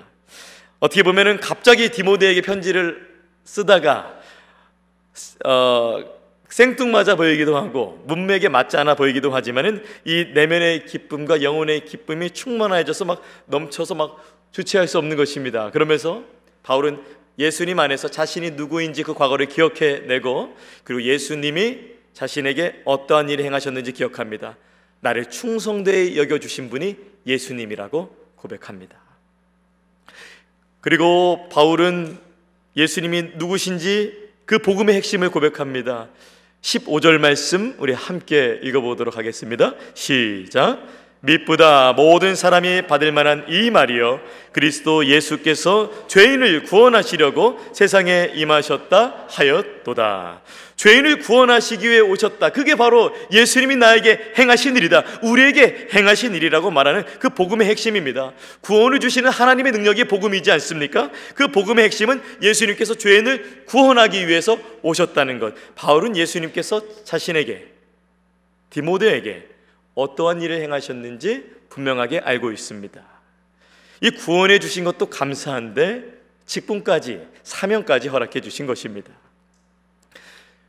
어떻게 0.80 1.03
보면은 1.03 1.39
갑자기 1.39 1.89
디모데에게 1.89 2.41
편지를 2.41 3.10
쓰다가 3.44 4.20
어, 5.46 6.03
생뚱맞아 6.48 7.15
보이기도 7.15 7.56
하고 7.56 8.03
문맥에 8.08 8.50
맞지 8.50 8.77
않아 8.77 8.96
보이기도 8.96 9.32
하지만은 9.32 9.84
이 10.06 10.27
내면의 10.34 10.86
기쁨과 10.86 11.44
영혼의 11.44 11.86
기쁨이 11.86 12.32
충만해져서 12.32 13.06
막 13.06 13.22
넘쳐서 13.46 13.96
막 13.96 14.18
주체할 14.51 14.88
수 14.88 14.98
없는 14.98 15.17
것입니다. 15.17 15.72
그러면서 15.72 16.24
바울은 16.63 17.01
예수님 17.39 17.79
안에서 17.79 18.10
자신이 18.10 18.51
누구인지 18.51 19.03
그 19.03 19.13
과거를 19.13 19.48
기억해내고 19.48 20.55
그리고 20.84 21.01
예수님이 21.01 21.91
자신에게 22.13 22.81
어떠한 22.86 23.29
일을 23.29 23.46
행하셨는지 23.46 23.93
기억합니다. 23.93 24.58
나를 25.00 25.29
충성되이 25.29 26.17
여겨주신 26.17 26.70
분이 26.70 26.98
예수님이라고 27.25 28.15
고백합니다. 28.36 29.00
그리고 30.81 31.48
바울은 31.50 32.17
예수님이 32.75 33.31
누구신지 33.36 34.29
그 34.46 34.60
복음의 34.60 34.96
핵심을 34.96 35.29
고백합니다. 35.29 36.10
15절 36.62 37.17
말씀 37.20 37.75
우리 37.79 37.93
함께 37.93 38.60
읽어보도록 38.63 39.17
하겠습니다. 39.17 39.74
시작. 39.93 41.00
미쁘다 41.24 41.94
모든 41.94 42.36
사람이 42.36 42.88
받을 42.88 43.12
만한 43.12 43.46
이 43.48 43.70
말이요 43.70 44.20
그리스도 44.51 45.06
예수께서 45.06 46.08
죄인을 46.08 46.63
구원하시려고 46.63 47.60
세상에 47.74 48.32
임하셨다 48.34 49.28
하였도다. 49.30 50.42
죄인을 50.75 51.20
구원하시기 51.20 51.88
위해 51.88 52.00
오셨다. 52.00 52.50
그게 52.50 52.74
바로 52.74 53.16
예수님이 53.32 53.75
나에게 53.75 54.34
행하신 54.36 54.75
일이다. 54.75 55.04
우리에게 55.22 55.90
행하신 55.94 56.34
일이라고 56.34 56.72
말하는 56.72 57.06
그 57.20 57.30
복음의 57.30 57.68
핵심입니다. 57.68 58.34
구원을 58.62 59.00
주시는 59.00 59.30
하나님의 59.30 59.74
능력이 59.74 60.06
복음이지 60.06 60.51
않습니까? 60.54 61.12
그 61.36 61.50
복음의 61.50 61.86
핵심은 61.86 62.20
예수님께서 62.42 62.96
죄인을 62.96 63.66
구원하기 63.68 64.28
위해서 64.28 64.58
오셨다는 64.82 65.38
것. 65.38 65.54
바울은 65.75 66.18
예수님께서 66.18 66.82
자신에게 67.06 67.68
디모데에게 68.72 69.51
어떠한 69.95 70.41
일을 70.41 70.62
행하셨는지 70.62 71.45
분명하게 71.69 72.19
알고 72.19 72.51
있습니다. 72.51 73.01
이 74.01 74.10
구원해 74.12 74.60
주신 74.60 74.83
것도 74.83 75.07
감사한데 75.07 76.21
직분까지 76.45 77.27
사명까지 77.43 78.07
허락해 78.07 78.41
주신 78.41 78.65
것입니다. 78.65 79.12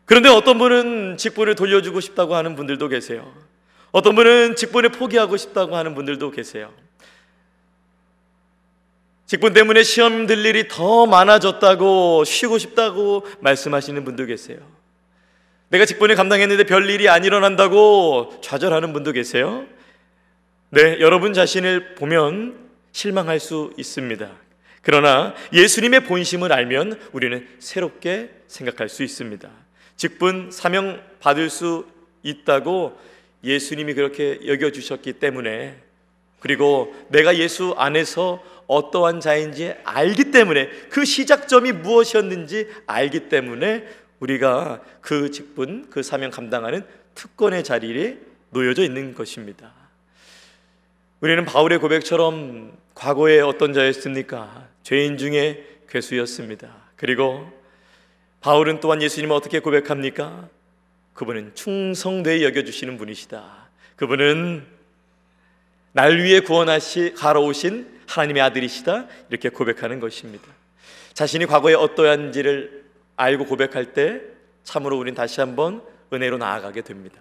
그런데 0.04 0.28
어떤 0.28 0.58
분은 0.58 1.16
직분을 1.16 1.54
돌려주고 1.54 2.00
싶다고 2.00 2.34
하는 2.34 2.54
분들도 2.56 2.88
계세요. 2.88 3.32
어떤 3.90 4.14
분은 4.14 4.56
직분을 4.56 4.90
포기하고 4.90 5.36
싶다고 5.36 5.76
하는 5.76 5.94
분들도 5.94 6.30
계세요. 6.30 6.72
직분 9.26 9.54
때문에 9.54 9.82
시험 9.82 10.26
들 10.26 10.44
일이 10.44 10.68
더 10.68 11.06
많아졌다고 11.06 12.24
쉬고 12.24 12.58
싶다고 12.58 13.26
말씀하시는 13.40 14.04
분도 14.04 14.26
계세요. 14.26 14.58
내가 15.72 15.86
직분을 15.86 16.16
감당했는데 16.16 16.64
별 16.64 16.88
일이 16.90 17.08
안 17.08 17.24
일어난다고 17.24 18.40
좌절하는 18.42 18.92
분도 18.92 19.10
계세요? 19.10 19.64
네, 20.68 20.98
여러분 21.00 21.32
자신을 21.32 21.94
보면 21.94 22.58
실망할 22.92 23.40
수 23.40 23.72
있습니다. 23.78 24.30
그러나 24.82 25.34
예수님의 25.50 26.04
본심을 26.04 26.52
알면 26.52 27.00
우리는 27.12 27.48
새롭게 27.58 28.28
생각할 28.48 28.90
수 28.90 29.02
있습니다. 29.02 29.48
직분, 29.96 30.50
사명 30.50 31.00
받을 31.20 31.48
수 31.48 31.86
있다고 32.22 32.98
예수님이 33.42 33.94
그렇게 33.94 34.40
여겨주셨기 34.46 35.14
때문에 35.14 35.76
그리고 36.40 36.94
내가 37.08 37.38
예수 37.38 37.74
안에서 37.78 38.44
어떠한 38.66 39.20
자인지 39.20 39.72
알기 39.84 40.32
때문에 40.32 40.68
그 40.90 41.06
시작점이 41.06 41.72
무엇이었는지 41.72 42.68
알기 42.86 43.30
때문에 43.30 43.86
우리가 44.22 44.80
그 45.00 45.32
직분, 45.32 45.90
그 45.90 46.02
사명 46.02 46.30
감당하는 46.30 46.86
특권의 47.16 47.64
자리에 47.64 48.18
놓여져 48.50 48.84
있는 48.84 49.14
것입니다. 49.14 49.72
우리는 51.20 51.44
바울의 51.44 51.78
고백처럼 51.78 52.76
과거에 52.94 53.40
어떤 53.40 53.72
자였습니까? 53.72 54.68
죄인 54.84 55.18
중에 55.18 55.66
괴수였습니다. 55.88 56.68
그리고 56.96 57.50
바울은 58.40 58.80
또한 58.80 59.02
예수님을 59.02 59.34
어떻게 59.34 59.58
고백합니까? 59.58 60.48
그분은 61.14 61.54
충성되이 61.54 62.44
여겨주시는 62.44 62.98
분이시다. 62.98 63.70
그분은 63.96 64.64
날 65.92 66.18
위해 66.18 66.40
구원하시 66.40 67.14
가로오신 67.16 68.00
하나님의 68.06 68.42
아들이시다. 68.42 69.06
이렇게 69.30 69.48
고백하는 69.48 70.00
것입니다. 70.00 70.46
자신이 71.12 71.46
과거에 71.46 71.74
어떠한지를 71.74 72.81
알고 73.22 73.46
고백할 73.46 73.92
때 73.92 74.20
참으로 74.64 74.98
우린 74.98 75.14
다시 75.14 75.40
한번 75.40 75.82
은혜로 76.12 76.38
나아가게 76.38 76.82
됩니다. 76.82 77.20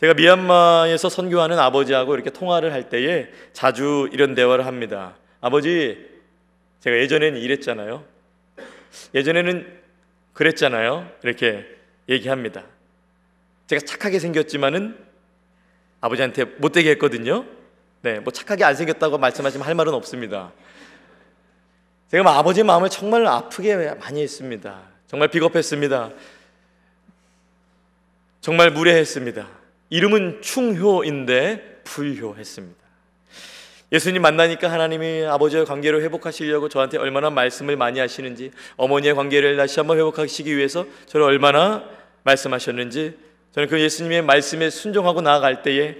제가 0.00 0.14
미얀마에서 0.14 1.08
선교하는 1.08 1.58
아버지하고 1.58 2.14
이렇게 2.14 2.30
통화를 2.30 2.72
할 2.72 2.88
때에 2.88 3.28
자주 3.52 4.08
이런 4.12 4.34
대화를 4.34 4.66
합니다. 4.66 5.16
아버지, 5.40 6.08
제가 6.80 6.96
예전에는 6.98 7.40
이랬잖아요. 7.40 8.04
예전에는 9.14 9.80
그랬잖아요. 10.32 11.08
이렇게 11.22 11.64
얘기합니다. 12.08 12.64
제가 13.68 13.84
착하게 13.86 14.18
생겼지만은 14.18 14.98
아버지한테 16.00 16.44
못되게 16.44 16.90
했거든요. 16.90 17.44
네, 18.02 18.18
뭐 18.18 18.32
착하게 18.32 18.64
안 18.64 18.74
생겼다고 18.74 19.18
말씀하시면 19.18 19.64
할 19.64 19.76
말은 19.76 19.94
없습니다. 19.94 20.52
제가 22.10 22.24
뭐 22.24 22.32
아버지 22.32 22.64
마음을 22.64 22.90
정말 22.90 23.24
아프게 23.24 23.76
많이 23.94 24.20
했습니다. 24.20 24.91
정말 25.12 25.28
비겁했습니다. 25.28 26.10
정말 28.40 28.70
무례했습니다. 28.70 29.46
이름은 29.90 30.40
충효인데 30.40 31.82
불효했습니다. 31.84 32.80
예수님 33.92 34.22
만나니까 34.22 34.72
하나님이 34.72 35.26
아버지와 35.26 35.66
관계를 35.66 36.00
회복하시려고 36.00 36.70
저한테 36.70 36.96
얼마나 36.96 37.28
말씀을 37.28 37.76
많이 37.76 38.00
하시는지 38.00 38.52
어머니의 38.78 39.14
관계를 39.14 39.58
다시 39.58 39.80
한번 39.80 39.98
회복하시기 39.98 40.56
위해서 40.56 40.86
저를 41.04 41.26
얼마나 41.26 41.84
말씀하셨는지 42.22 43.14
저는 43.50 43.68
그 43.68 43.78
예수님의 43.78 44.22
말씀에 44.22 44.70
순종하고 44.70 45.20
나아갈 45.20 45.62
때에 45.62 45.98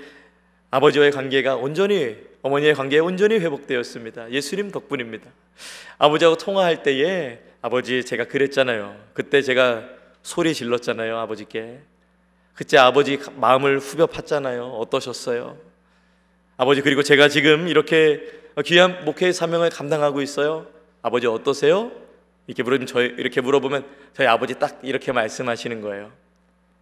아버지와의 0.71 1.13
관계가 1.13 1.57
온전히 1.57 2.17
어머니의 2.43 2.75
관계에 2.75 2.99
온전히 2.99 3.39
회복되었습니다. 3.39 4.31
예수님 4.31 4.71
덕분입니다. 4.71 5.31
아버지하고 5.99 6.37
통화할 6.37 6.83
때에 6.83 7.41
아버지 7.63 8.05
제가 8.05 8.25
그랬잖아요. 8.25 8.97
그때 9.15 9.43
제가 9.43 9.85
소리 10.23 10.53
질렀잖아요. 10.53 11.17
아버지께. 11.19 11.81
그때 12.55 12.79
아버지 12.79 13.19
마음을 13.37 13.79
후벼 13.79 14.07
팠잖아요. 14.07 14.79
어떠셨어요? 14.81 15.57
아버지 16.57 16.81
그리고 16.83 17.03
제가 17.03 17.29
지금 17.29 17.69
이렇게 17.69 18.21
귀한 18.65 19.05
목회의 19.05 19.33
사명을 19.33 19.71
감당하고 19.71 20.21
있어요. 20.21 20.67
아버지 21.01 21.27
어떠세요? 21.27 21.93
이렇게 22.47 22.63
물으면 22.63 22.87
저희 22.87 23.07
이렇게 23.07 23.41
물어보면 23.41 23.87
저희 24.15 24.27
아버지 24.27 24.59
딱 24.59 24.81
이렇게 24.83 25.13
말씀하시는 25.13 25.81
거예요. 25.81 26.13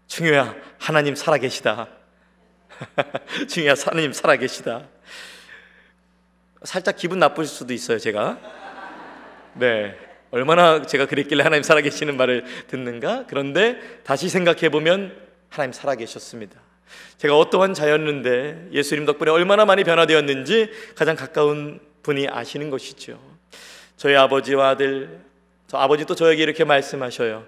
충효야 0.06 0.56
하나님 0.78 1.14
살아계시다. 1.14 1.88
충효야 3.48 3.74
하나님 3.86 4.12
살아계시다. 4.12 4.88
살짝 6.62 6.96
기분 6.96 7.18
나쁠 7.18 7.46
수도 7.46 7.72
있어요 7.72 7.98
제가. 7.98 8.38
네. 9.54 9.96
얼마나 10.30 10.82
제가 10.82 11.06
그랬길래 11.06 11.42
하나님 11.42 11.62
살아계시는 11.62 12.16
말을 12.16 12.44
듣는가? 12.68 13.24
그런데 13.28 13.78
다시 14.04 14.28
생각해 14.28 14.68
보면 14.68 15.16
하나님 15.48 15.72
살아계셨습니다. 15.72 16.60
제가 17.18 17.36
어떠한 17.36 17.74
자였는데 17.74 18.68
예수님 18.72 19.06
덕분에 19.06 19.30
얼마나 19.30 19.64
많이 19.64 19.84
변화되었는지 19.84 20.70
가장 20.94 21.16
가까운 21.16 21.80
분이 22.02 22.28
아시는 22.28 22.70
것이죠. 22.70 23.18
저희 23.96 24.14
아버지와 24.14 24.70
아들, 24.70 25.20
저 25.66 25.78
아버지도 25.78 26.14
저에게 26.14 26.42
이렇게 26.42 26.64
말씀하셔요. 26.64 27.44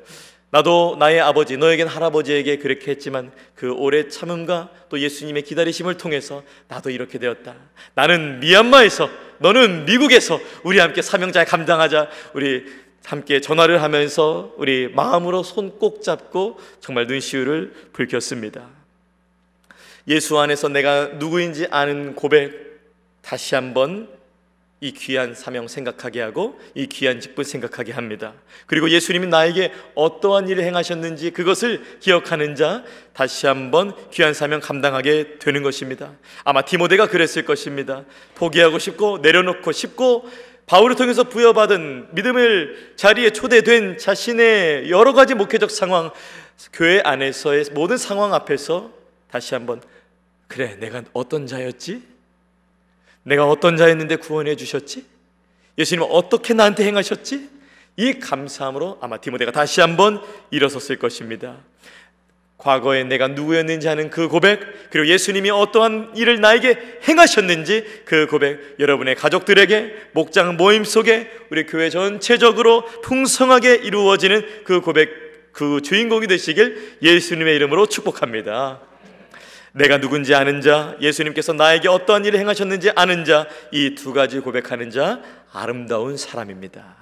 나도 0.52 0.96
나의 0.98 1.18
아버지, 1.18 1.56
너에겐 1.56 1.88
할아버지에게 1.88 2.58
그렇게 2.58 2.90
했지만 2.90 3.32
그 3.54 3.72
오래 3.72 4.08
참음과 4.08 4.68
또 4.90 5.00
예수님의 5.00 5.44
기다리심을 5.44 5.96
통해서 5.96 6.42
나도 6.68 6.90
이렇게 6.90 7.18
되었다. 7.18 7.54
나는 7.94 8.38
미얀마에서, 8.40 9.08
너는 9.38 9.86
미국에서 9.86 10.38
우리 10.62 10.78
함께 10.78 11.00
사명자에 11.00 11.46
감당하자. 11.46 12.10
우리 12.34 12.66
함께 13.02 13.40
전화를 13.40 13.82
하면서 13.82 14.52
우리 14.58 14.88
마음으로 14.94 15.42
손 15.42 15.78
꼭 15.78 16.02
잡고 16.02 16.60
정말 16.80 17.06
눈시울을 17.06 17.72
붉혔습니다. 17.94 18.68
예수 20.08 20.38
안에서 20.38 20.68
내가 20.68 21.06
누구인지 21.14 21.68
아는 21.70 22.14
고백 22.14 22.52
다시 23.22 23.54
한번 23.54 24.06
이 24.82 24.90
귀한 24.90 25.32
사명 25.32 25.68
생각하게 25.68 26.20
하고 26.20 26.58
이 26.74 26.88
귀한 26.88 27.20
직분 27.20 27.44
생각하게 27.44 27.92
합니다. 27.92 28.34
그리고 28.66 28.90
예수님이 28.90 29.28
나에게 29.28 29.72
어떠한 29.94 30.48
일을 30.48 30.64
행하셨는지 30.64 31.30
그것을 31.30 32.00
기억하는 32.00 32.56
자 32.56 32.82
다시 33.12 33.46
한번 33.46 33.94
귀한 34.10 34.34
사명 34.34 34.58
감당하게 34.58 35.38
되는 35.38 35.62
것입니다. 35.62 36.14
아마 36.42 36.62
디모데가 36.62 37.06
그랬을 37.06 37.44
것입니다. 37.44 38.04
포기하고 38.34 38.80
싶고 38.80 39.18
내려놓고 39.18 39.70
싶고 39.70 40.28
바울을 40.66 40.96
통해서 40.96 41.22
부여받은 41.22 42.08
믿음을 42.12 42.94
자리에 42.96 43.30
초대된 43.30 43.98
자신의 43.98 44.90
여러 44.90 45.12
가지 45.12 45.34
목회적 45.34 45.70
상황 45.70 46.10
교회 46.72 47.00
안에서의 47.04 47.66
모든 47.72 47.96
상황 47.96 48.34
앞에서 48.34 48.90
다시 49.30 49.54
한번 49.54 49.80
그래 50.48 50.74
내가 50.80 51.04
어떤 51.12 51.46
자였지? 51.46 52.11
내가 53.24 53.48
어떤 53.48 53.76
자였는데 53.76 54.16
구원해 54.16 54.56
주셨지? 54.56 55.04
예수님 55.78 56.04
어떻게 56.10 56.54
나한테 56.54 56.84
행하셨지? 56.84 57.48
이 57.96 58.18
감사함으로 58.18 58.98
아마 59.00 59.18
디모데가 59.18 59.52
다시 59.52 59.80
한번 59.80 60.20
일어섰을 60.50 60.98
것입니다. 60.98 61.58
과거에 62.62 63.02
내가 63.02 63.26
누구였는지 63.26 63.88
하는 63.88 64.08
그 64.08 64.28
고백, 64.28 64.90
그리고 64.90 65.08
예수님이 65.08 65.50
어떠한 65.50 66.12
일을 66.14 66.40
나에게 66.40 67.00
행하셨는지 67.08 68.02
그 68.04 68.28
고백, 68.28 68.76
여러분의 68.78 69.16
가족들에게 69.16 69.94
목장 70.12 70.56
모임 70.56 70.84
속에 70.84 71.28
우리 71.50 71.66
교회 71.66 71.90
전체적으로 71.90 72.86
풍성하게 73.02 73.74
이루어지는 73.74 74.46
그 74.62 74.80
고백, 74.80 75.50
그 75.52 75.80
주인공이 75.82 76.28
되시길 76.28 76.98
예수님의 77.02 77.56
이름으로 77.56 77.86
축복합니다. 77.86 78.80
내가 79.72 79.98
누군지 79.98 80.34
아는 80.34 80.60
자, 80.60 80.96
예수님께서 81.00 81.52
나에게 81.54 81.88
어떠한 81.88 82.24
일을 82.26 82.38
행하셨는지 82.38 82.90
아는 82.94 83.24
자, 83.24 83.46
이 83.70 83.94
두 83.94 84.12
가지 84.12 84.38
고백하는 84.40 84.90
자, 84.90 85.20
아름다운 85.52 86.16
사람입니다. 86.16 86.96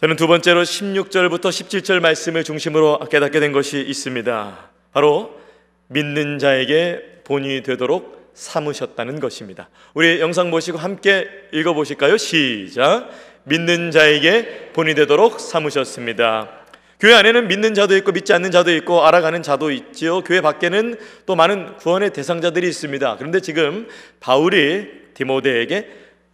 저는 0.00 0.16
두 0.16 0.26
번째로 0.26 0.62
16절부터 0.62 1.42
17절 1.42 2.00
말씀을 2.00 2.44
중심으로 2.44 2.98
깨닫게 3.10 3.40
된 3.40 3.52
것이 3.52 3.80
있습니다. 3.80 4.70
바로 4.92 5.40
믿는 5.88 6.38
자에게 6.38 7.20
본이 7.24 7.62
되도록 7.62 8.32
삼으셨다는 8.34 9.20
것입니다. 9.20 9.70
우리 9.94 10.20
영상 10.20 10.50
보시고 10.50 10.76
함께 10.78 11.28
읽어보실까요? 11.52 12.16
시작. 12.16 13.08
믿는 13.44 13.92
자에게 13.92 14.70
본이 14.72 14.94
되도록 14.94 15.38
삼으셨습니다. 15.38 16.63
교회 17.04 17.12
안에는 17.12 17.48
믿는 17.48 17.74
자도 17.74 17.94
있고 17.98 18.12
믿지 18.12 18.32
않는 18.32 18.50
자도 18.50 18.74
있고 18.76 19.04
알아가는 19.04 19.42
자도 19.42 19.70
있지요. 19.70 20.22
교회 20.22 20.40
밖에는 20.40 20.96
또 21.26 21.36
많은 21.36 21.76
구원의 21.76 22.14
대상자들이 22.14 22.66
있습니다. 22.66 23.16
그런데 23.18 23.40
지금 23.40 23.86
바울이 24.20 24.88
디모데에게 25.12 25.86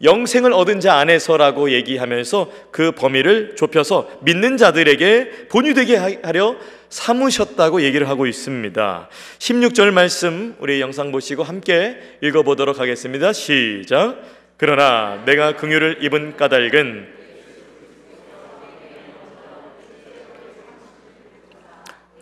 영생을 0.05 0.53
얻은 0.53 0.79
자 0.79 0.95
안에서라고 0.95 1.73
얘기하면서 1.73 2.53
그 2.71 2.93
범위를 2.93 3.57
좁혀서 3.57 4.21
믿는 4.21 4.59
자들에게 4.59 5.49
본이 5.49 5.75
되게 5.75 5.97
하려 5.97 6.55
삼으셨다고 6.89 7.83
얘기를 7.83 8.09
하고 8.09 8.29
있습니다. 8.29 9.09
16절 9.41 9.91
말씀 9.91 10.55
우리 10.61 10.81
영상 10.81 11.11
보시고 11.11 11.43
함께 11.43 11.97
읽어 12.21 12.45
보도록 12.45 12.79
하겠습니다. 12.79 13.33
시작. 13.33 14.23
그러나 14.57 15.21
내가 15.27 15.57
긍휼을 15.57 15.99
입은 16.03 16.37
까닭은 16.37 17.20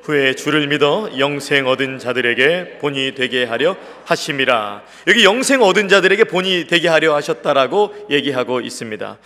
후에 0.09 0.33
주를 0.33 0.67
믿어 0.69 1.11
영생 1.19 1.67
얻은 1.67 1.99
자들에게 1.99 2.79
본이 2.79 3.15
되게 3.15 3.45
하려 3.45 3.77
하심이라. 4.07 4.83
여기 5.07 5.23
영생 5.23 5.61
얻은 5.61 5.89
자들에게 5.89 6.25
본이 6.25 6.67
되게 6.67 6.89
하려 6.89 7.15
하셨다라고 7.15 8.07
얘기하고 8.09 8.63
있습니다. 8.63 9.19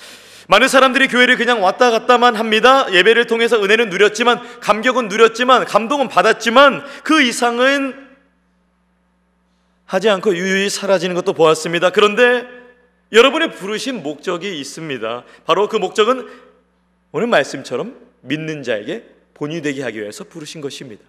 많은 0.48 0.66
사람들이 0.66 1.06
교회를 1.06 1.36
그냥 1.36 1.62
왔다 1.62 1.92
갔다만 1.92 2.34
합니다. 2.34 2.92
예배를 2.92 3.28
통해서 3.28 3.62
은혜는 3.62 3.90
누렸지만 3.90 4.40
감격은 4.58 5.06
누렸지만 5.06 5.66
감동은 5.66 6.08
받았지만 6.08 6.84
그 7.04 7.22
이상은 7.22 7.94
하지 9.84 10.10
않고 10.10 10.34
유유히 10.34 10.68
사라지는 10.68 11.14
것도 11.14 11.32
보았습니다. 11.32 11.90
그런데 11.90 12.44
여러분의 13.12 13.52
부르신 13.52 14.02
목적이 14.02 14.58
있습니다. 14.58 15.22
바로 15.46 15.68
그 15.68 15.76
목적은 15.76 16.26
오늘 17.12 17.28
말씀처럼 17.28 17.94
믿는 18.22 18.64
자에게 18.64 19.04
본이 19.34 19.62
되게 19.62 19.82
하기 19.82 20.00
위해서 20.00 20.24
부르신 20.24 20.60
것입니다. 20.60 21.04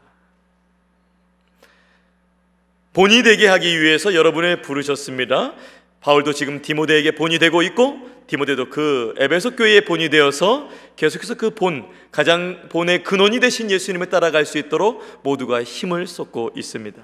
본이 2.93 3.23
되게 3.23 3.47
하기 3.47 3.81
위해서 3.81 4.13
여러분을 4.13 4.62
부르셨습니다. 4.62 5.55
바울도 6.01 6.33
지금 6.33 6.62
디모데에게 6.62 7.12
본이 7.12 7.39
되고 7.39 7.62
있고 7.63 8.13
디모데도 8.27 8.69
그 8.69 9.13
에베소 9.17 9.55
교회의 9.55 9.86
본이 9.86 10.09
되어서 10.09 10.69
계속해서 10.95 11.36
그 11.36 11.49
본, 11.51 11.88
가장 12.12 12.67
본의 12.69 13.03
근원이 13.03 13.39
되신 13.39 13.71
예수님을 13.71 14.09
따라갈 14.09 14.45
수 14.45 14.57
있도록 14.57 15.21
모두가 15.23 15.63
힘을 15.63 16.07
쏟고 16.07 16.51
있습니다. 16.55 17.01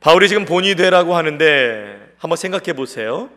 바울이 0.00 0.28
지금 0.28 0.44
본이 0.44 0.74
되라고 0.74 1.16
하는데 1.16 2.14
한번 2.18 2.36
생각해 2.36 2.74
보세요. 2.74 3.30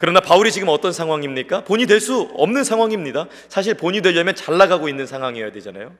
그러나 0.00 0.20
바울이 0.20 0.50
지금 0.50 0.68
어떤 0.68 0.92
상황입니까? 0.94 1.64
본이 1.64 1.86
될 1.86 2.00
수 2.00 2.30
없는 2.34 2.64
상황입니다. 2.64 3.26
사실 3.48 3.74
본이 3.74 4.00
되려면 4.00 4.34
잘 4.34 4.56
나가고 4.56 4.88
있는 4.88 5.06
상황이어야 5.06 5.52
되잖아요. 5.52 5.94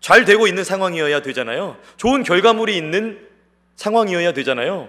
잘 0.00 0.24
되고 0.24 0.46
있는 0.46 0.62
상황이어야 0.62 1.20
되잖아요. 1.22 1.76
좋은 1.96 2.22
결과물이 2.22 2.76
있는 2.76 3.18
상황이어야 3.74 4.32
되잖아요. 4.34 4.88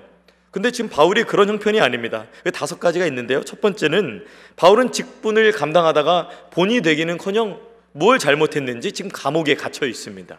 근데 0.51 0.69
지금 0.69 0.91
바울이 0.91 1.23
그런 1.23 1.49
형편이 1.49 1.81
아닙니다. 1.81 2.27
다섯 2.53 2.79
가지가 2.79 3.07
있는데요. 3.07 3.43
첫 3.43 3.61
번째는 3.61 4.25
바울은 4.57 4.91
직분을 4.91 5.51
감당하다가 5.51 6.29
본이 6.51 6.81
되기는 6.81 7.17
커녕 7.17 7.59
뭘 7.93 8.19
잘못했는지 8.19 8.91
지금 8.91 9.09
감옥에 9.11 9.55
갇혀 9.55 9.87
있습니다. 9.87 10.37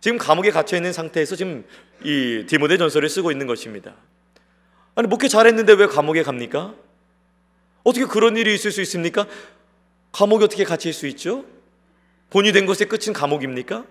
지금 0.00 0.16
감옥에 0.16 0.52
갇혀 0.52 0.76
있는 0.76 0.92
상태에서 0.92 1.34
지금 1.34 1.64
이 2.04 2.44
디모데 2.46 2.78
전서를 2.78 3.08
쓰고 3.08 3.32
있는 3.32 3.48
것입니다. 3.48 3.94
아니 4.94 5.08
목회 5.08 5.26
잘했는데 5.26 5.72
왜 5.72 5.86
감옥에 5.86 6.22
갑니까? 6.22 6.74
어떻게 7.88 8.04
그런 8.04 8.36
일이 8.36 8.54
있을 8.54 8.70
수 8.70 8.82
있습니까? 8.82 9.26
감옥에 10.12 10.44
어떻게 10.44 10.64
갇힐 10.64 10.92
수 10.92 11.06
있죠? 11.06 11.44
본이 12.28 12.52
된 12.52 12.66
것의 12.66 12.88
끝은 12.88 13.14
감옥입니까? 13.14 13.84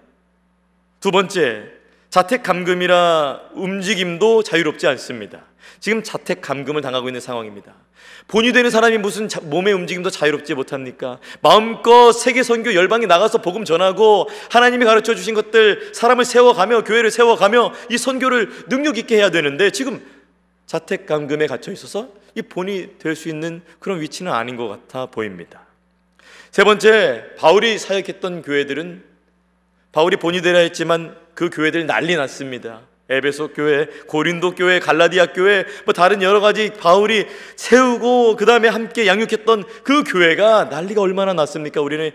두 1.00 1.10
번째, 1.10 1.64
자택 2.12 2.44
감금이라 2.44 3.42
움직임도 3.54 4.44
자유롭지 4.44 4.86
않습니다. 4.88 5.46
지금 5.80 6.04
자택 6.04 6.42
감금을 6.42 6.82
당하고 6.82 7.10
있는 7.10 7.20
상황입니다. 7.20 7.74
본이 8.28 8.52
되는 8.52 8.70
사람이 8.70 8.98
무슨 9.00 9.30
몸의 9.44 9.74
움직임도 9.74 10.12
자유롭지 10.12 10.54
못합니까? 10.54 11.20
마음껏 11.42 12.12
세계 12.12 12.44
선교 12.44 12.76
열방에 12.76 13.06
나가서 13.08 13.42
복음 13.42 13.66
전하고 13.66 14.30
하나님이 14.52 14.86
가르쳐 14.86 15.16
주신 15.16 15.34
것들 15.34 15.94
사람을 15.94 16.24
세워가며 16.24 16.84
교회를 16.84 17.10
세워가며 17.10 17.74
이 17.90 17.98
선교를 17.98 18.68
능력 18.70 18.98
있게 18.98 19.18
해야 19.18 19.32
되는데 19.32 19.72
지금 19.72 20.06
자택 20.68 21.08
감금에 21.08 21.48
갇혀 21.48 21.72
있어서 21.72 22.10
이 22.36 22.44
본이 22.44 23.00
될 23.00 23.16
수 23.16 23.30
있는 23.30 23.62
그런 23.80 24.00
위치는 24.02 24.32
아닌 24.32 24.56
것 24.56 24.68
같아 24.68 25.08
보입니다. 25.08 25.66
세 26.52 26.64
번째, 26.64 27.24
바울이 27.38 27.80
사역했던 27.80 28.44
교회들은 28.44 29.04
바울이 29.92 30.18
본이 30.18 30.42
되라 30.42 30.60
했지만 30.60 31.18
그 31.34 31.50
교회들 31.50 31.88
난리 31.88 32.16
났습니다. 32.16 32.82
에베소 33.10 33.54
교회, 33.54 33.86
고린도 34.08 34.56
교회, 34.56 34.80
갈라디아 34.80 35.28
교회, 35.28 35.66
뭐 35.86 35.94
다른 35.94 36.22
여러 36.22 36.42
가지 36.42 36.74
바울이 36.74 37.26
세우고 37.56 38.36
그 38.36 38.46
다음에 38.46 38.68
함께 38.68 39.08
양육했던 39.08 39.64
그 39.84 40.04
교회가 40.04 40.66
난리가 40.66 41.02
얼마나 41.02 41.34
났습니까? 41.34 41.82
우리는 41.82 42.12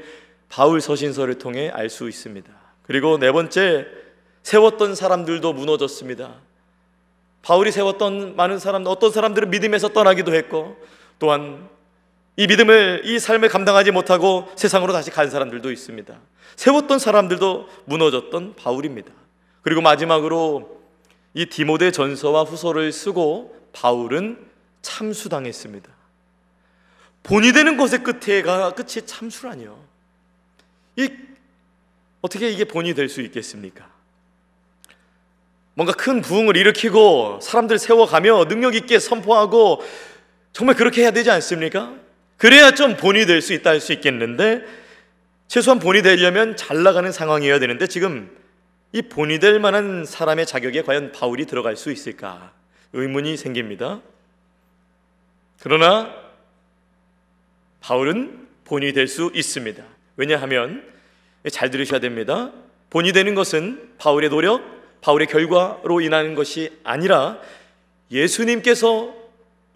바울 0.50 0.82
서신서를 0.82 1.38
통해 1.38 1.70
알 1.70 1.88
수 1.88 2.08
있습니다. 2.10 2.52
그리고 2.82 3.16
네 3.18 3.32
번째, 3.32 3.86
세웠던 4.42 4.94
사람들도 4.94 5.54
무너졌습니다. 5.54 6.41
바울이 7.42 7.72
세웠던 7.72 8.37
많은 8.37 8.59
사람, 8.59 8.87
어떤 8.87 9.11
사람들은 9.11 9.50
믿음에서 9.50 9.88
떠나기도 9.88 10.35
했고, 10.35 10.76
또한 11.18 11.68
이 12.37 12.46
믿음을, 12.46 13.02
이 13.05 13.18
삶을 13.18 13.48
감당하지 13.48 13.90
못하고 13.90 14.48
세상으로 14.57 14.92
다시 14.92 15.11
간 15.11 15.28
사람들도 15.28 15.70
있습니다. 15.70 16.18
세웠던 16.57 16.98
사람들도 16.98 17.68
무너졌던 17.85 18.55
바울입니다. 18.57 19.12
그리고 19.62 19.81
마지막으로 19.81 20.81
이 21.35 21.46
디모데 21.46 21.90
전서와 21.90 22.44
후서를 22.44 22.92
쓰고 22.92 23.55
바울은 23.72 24.46
참수당했습니다. 24.83 25.90
본이 27.22 27.52
되는 27.52 27.76
것의 27.76 28.02
끝에가 28.02 28.74
끝이 28.74 29.07
참수라니요. 29.07 29.78
이 30.96 31.11
어떻게 32.20 32.50
이게 32.50 32.64
본이 32.64 32.94
될 32.94 33.09
수 33.09 33.20
있겠습니까? 33.20 33.91
뭔가 35.74 35.92
큰 35.92 36.20
부흥을 36.20 36.56
일으키고 36.56 37.40
사람들 37.40 37.78
세워가며 37.78 38.46
능력 38.46 38.74
있게 38.74 38.98
선포하고 38.98 39.82
정말 40.52 40.76
그렇게 40.76 41.02
해야 41.02 41.11
되지 41.11 41.30
않습니까? 41.30 41.94
그래야 42.37 42.72
좀 42.72 42.96
본이 42.96 43.24
될 43.24 43.40
수 43.40 43.52
있다 43.54 43.70
할 43.70 43.80
수 43.80 43.92
있겠는데 43.92 44.62
최소한 45.48 45.78
본이 45.78 46.02
되려면 46.02 46.56
잘 46.56 46.82
나가는 46.82 47.11
상황이어야 47.11 47.58
되는데 47.58 47.87
지금 47.87 48.30
이 48.92 49.00
본이 49.02 49.38
될 49.38 49.58
만한 49.61 50.04
사람의 50.04 50.46
자격에 50.46 50.82
과연 50.82 51.12
바울이 51.12 51.46
들어갈 51.46 51.76
수 51.76 51.90
있을까 51.90 52.52
의문이 52.92 53.37
생깁니다. 53.38 54.00
그러나 55.61 56.14
바울은 57.80 58.46
본이 58.64 58.92
될 58.92 59.08
수 59.08 59.30
있습니다. 59.35 59.82
왜냐하면 60.16 60.85
잘 61.50 61.70
들으셔야 61.70 62.00
됩니다. 62.00 62.52
본이 62.90 63.12
되는 63.12 63.35
것은 63.35 63.94
바울의 63.98 64.30
노력, 64.30 64.62
바울의 65.02 65.26
결과로 65.26 66.00
인하는 66.00 66.34
것이 66.34 66.70
아니라 66.84 67.38
예수님께서 68.10 69.12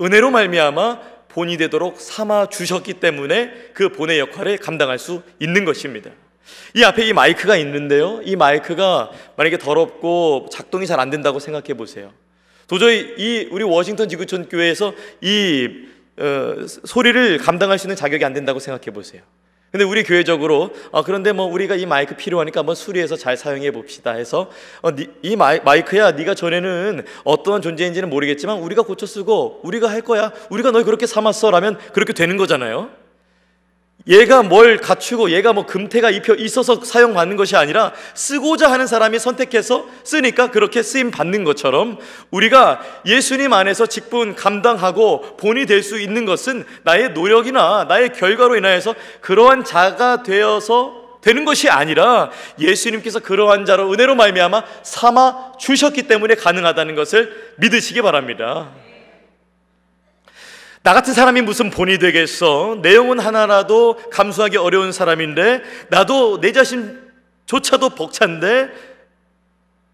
은혜로 0.00 0.30
말미암아 0.30 1.00
본이 1.28 1.58
되도록 1.58 2.00
삼아 2.00 2.46
주셨기 2.48 2.94
때문에 2.94 3.70
그 3.74 3.90
본의 3.90 4.18
역할을 4.20 4.56
감당할 4.56 4.98
수 4.98 5.22
있는 5.38 5.64
것입니다. 5.66 6.10
이 6.74 6.82
앞에 6.84 7.06
이 7.06 7.12
마이크가 7.12 7.56
있는데요. 7.56 8.20
이 8.24 8.36
마이크가 8.36 9.10
만약에 9.36 9.58
더럽고 9.58 10.48
작동이 10.50 10.86
잘 10.86 10.98
안 11.00 11.10
된다고 11.10 11.38
생각해 11.38 11.74
보세요. 11.74 12.12
도저히 12.68 13.14
이 13.18 13.48
우리 13.50 13.64
워싱턴 13.64 14.08
지구촌 14.08 14.48
교회에서 14.48 14.94
이 15.20 15.86
어, 16.18 16.66
소리를 16.66 17.38
감당할 17.38 17.78
수 17.78 17.86
있는 17.86 17.96
자격이 17.96 18.24
안 18.24 18.32
된다고 18.32 18.58
생각해 18.58 18.86
보세요. 18.92 19.22
근데 19.76 19.84
우리 19.84 20.04
교회적으로 20.04 20.70
아 20.90 21.02
그런데 21.02 21.32
뭐 21.32 21.44
우리가 21.44 21.74
이 21.74 21.84
마이크 21.84 22.16
필요하니까 22.16 22.60
한번 22.60 22.74
수리해서 22.74 23.14
잘 23.14 23.36
사용해 23.36 23.72
봅시다 23.72 24.12
해서 24.12 24.50
어, 24.80 24.88
이 25.20 25.36
마이, 25.36 25.60
마이크야 25.60 26.12
네가 26.12 26.34
전에는 26.34 27.04
어떠한 27.24 27.60
존재인지는 27.60 28.08
모르겠지만 28.08 28.56
우리가 28.60 28.84
고쳐 28.84 29.04
쓰고 29.04 29.60
우리가 29.64 29.90
할 29.90 30.00
거야 30.00 30.32
우리가 30.48 30.70
널 30.70 30.84
그렇게 30.84 31.06
삼았어라면 31.06 31.76
그렇게 31.92 32.14
되는 32.14 32.38
거잖아요. 32.38 32.88
얘가 34.08 34.42
뭘 34.42 34.76
갖추고 34.78 35.30
얘가 35.30 35.52
뭐 35.52 35.66
금태가 35.66 36.10
입혀 36.10 36.34
있어서 36.34 36.84
사용받는 36.84 37.36
것이 37.36 37.56
아니라 37.56 37.92
쓰고자 38.14 38.70
하는 38.70 38.86
사람이 38.86 39.18
선택해서 39.18 39.86
쓰니까 40.04 40.50
그렇게 40.50 40.82
쓰임 40.82 41.10
받는 41.10 41.44
것처럼 41.44 41.98
우리가 42.30 42.80
예수님 43.06 43.52
안에서 43.52 43.86
직분 43.86 44.34
감당하고 44.34 45.36
본이 45.36 45.64
될 45.64 45.86
수 45.86 46.00
있는 46.00 46.24
것은 46.24 46.64
나의 46.82 47.10
노력이나 47.10 47.84
나의 47.88 48.12
결과로 48.12 48.56
인하여서 48.56 48.94
그러한 49.20 49.62
자가 49.64 50.24
되어서 50.24 51.18
되는 51.20 51.44
것이 51.44 51.68
아니라 51.68 52.30
예수님께서 52.58 53.20
그러한 53.20 53.64
자로 53.66 53.92
은혜로 53.92 54.14
말미암아 54.14 54.64
삼아 54.82 55.52
주셨기 55.58 56.04
때문에 56.04 56.34
가능하다는 56.34 56.94
것을 56.94 57.52
믿으시기 57.58 58.02
바랍니다. 58.02 58.70
나 60.86 60.94
같은 60.94 61.14
사람이 61.14 61.40
무슨 61.40 61.68
본이 61.70 61.98
되겠어? 61.98 62.78
내용은 62.80 63.18
하나라도 63.18 63.96
감수하기 64.12 64.56
어려운 64.56 64.92
사람인데 64.92 65.60
나도 65.88 66.40
내 66.40 66.52
자신조차도 66.52 67.96
벅찬데 67.96 68.68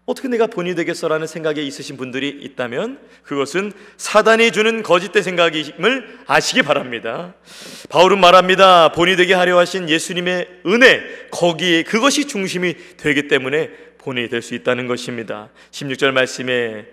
어떻게 0.05 0.27
내가 0.27 0.45
본이 0.45 0.75
되겠어라는 0.75 1.25
생각에 1.25 1.63
있으신 1.63 1.97
분들이 1.97 2.29
있다면 2.29 2.99
그것은 3.23 3.71
사단이 3.97 4.51
주는 4.51 4.83
거짓된 4.83 5.23
생각임을 5.23 6.19
아시기 6.27 6.61
바랍니다. 6.61 7.33
바울은 7.89 8.19
말합니다. 8.19 8.91
본이 8.91 9.15
되게 9.15 9.33
하려 9.33 9.57
하신 9.57 9.89
예수님의 9.89 10.47
은혜 10.67 11.01
거기에 11.31 11.81
그것이 11.81 12.27
중심이 12.27 12.75
되기 12.97 13.27
때문에 13.27 13.71
본이 13.97 14.29
될 14.29 14.43
수 14.43 14.53
있다는 14.53 14.85
것입니다. 14.85 15.49
16절 15.71 16.11
말씀에 16.11 16.85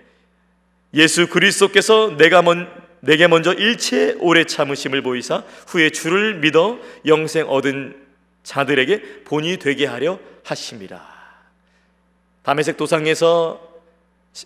예수 0.94 1.26
그리스도께서 1.26 2.16
내가 2.16 2.40
먼 2.40 2.66
내게 3.00 3.26
먼저 3.26 3.52
일체 3.52 4.14
오래 4.20 4.44
참으심을 4.44 5.02
보이사 5.02 5.42
후에 5.66 5.90
주를 5.90 6.34
믿어 6.36 6.78
영생 7.06 7.48
얻은 7.48 7.96
자들에게 8.42 9.22
본이 9.24 9.58
되게 9.58 9.86
하려 9.86 10.18
하심이라. 10.44 11.20
담에색 12.42 12.76
도상에서 12.76 13.68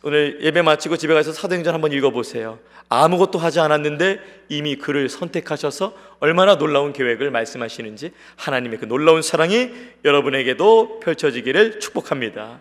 오늘 0.03 0.39
예배 0.41 0.63
마치고 0.63 0.97
집에 0.97 1.15
가서 1.15 1.33
사도행전 1.33 1.75
한번 1.75 1.93
읽어보세요. 1.93 2.59
아무것도 2.89 3.39
하지 3.39 3.61
않았는데 3.61 4.21
이미 4.49 4.77
그를 4.77 5.09
선택하셔서 5.09 5.95
얼마나 6.21 6.57
놀라운 6.57 6.93
계획을 6.93 7.31
말씀하시는지 7.31 8.13
하나님의 8.37 8.79
그 8.79 8.85
놀라운 8.87 9.23
사랑이 9.23 9.71
여러분에게도 10.05 11.01
펼쳐지기를 11.01 11.81
축복합니다. 11.81 12.61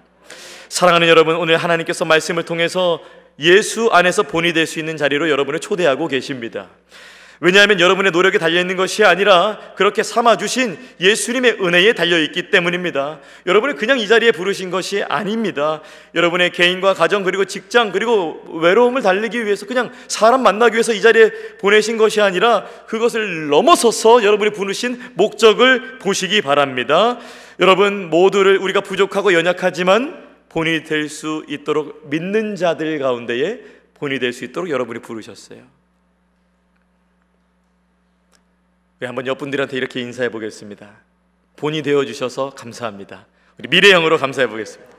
사랑하는 0.69 1.08
여러분, 1.08 1.36
오늘 1.36 1.58
하나님께서 1.58 2.03
말씀을 2.03 2.43
통해서 2.45 2.99
예수 3.39 3.89
안에서 3.91 4.23
본이 4.23 4.53
될 4.53 4.67
수 4.67 4.79
있는 4.79 4.97
자리로 4.97 5.29
여러분을 5.29 5.59
초대하고 5.59 6.07
계십니다. 6.07 6.69
왜냐하면 7.39 7.81
여러분의 7.81 8.13
노력에 8.13 8.37
달려있는 8.37 8.77
것이 8.77 9.03
아니라 9.03 9.59
그렇게 9.75 10.01
삼아주신 10.01 10.77
예수님의 11.01 11.57
은혜에 11.61 11.91
달려있기 11.91 12.51
때문입니다. 12.51 13.19
여러분을 13.45 13.75
그냥 13.75 13.99
이 13.99 14.07
자리에 14.07 14.31
부르신 14.31 14.69
것이 14.71 15.03
아닙니다. 15.03 15.81
여러분의 16.15 16.51
개인과 16.51 16.93
가정 16.93 17.23
그리고 17.23 17.43
직장 17.43 17.91
그리고 17.91 18.41
외로움을 18.61 19.01
달리기 19.01 19.45
위해서 19.45 19.65
그냥 19.65 19.91
사람 20.07 20.41
만나기 20.41 20.75
위해서 20.75 20.93
이 20.93 21.01
자리에 21.01 21.31
보내신 21.59 21.97
것이 21.97 22.21
아니라 22.21 22.65
그것을 22.87 23.49
넘어서서 23.49 24.23
여러분이 24.23 24.51
부르신 24.51 25.01
목적을 25.15 25.99
보시기 25.99 26.41
바랍니다. 26.41 27.19
여러분 27.59 28.09
모두를 28.09 28.57
우리가 28.57 28.79
부족하고 28.79 29.33
연약하지만 29.33 30.22
본이 30.53 30.83
될 30.83 31.09
수 31.09 31.43
있도록 31.47 32.07
믿는 32.09 32.55
자들 32.55 32.99
가운데에 32.99 33.59
본이 33.95 34.19
될 34.19 34.31
수 34.33 34.45
있도록 34.45 34.69
여러분이 34.69 34.99
부르셨어요. 34.99 35.63
우리 38.99 39.07
한번 39.07 39.25
옆분들한테 39.25 39.75
이렇게 39.75 39.99
인사해 39.99 40.29
보겠습니다. 40.29 40.99
본이 41.55 41.81
되어 41.81 42.05
주셔서 42.05 42.51
감사합니다. 42.51 43.25
우리 43.57 43.67
미래형으로 43.67 44.19
감사해 44.19 44.47
보겠습니다. 44.47 44.95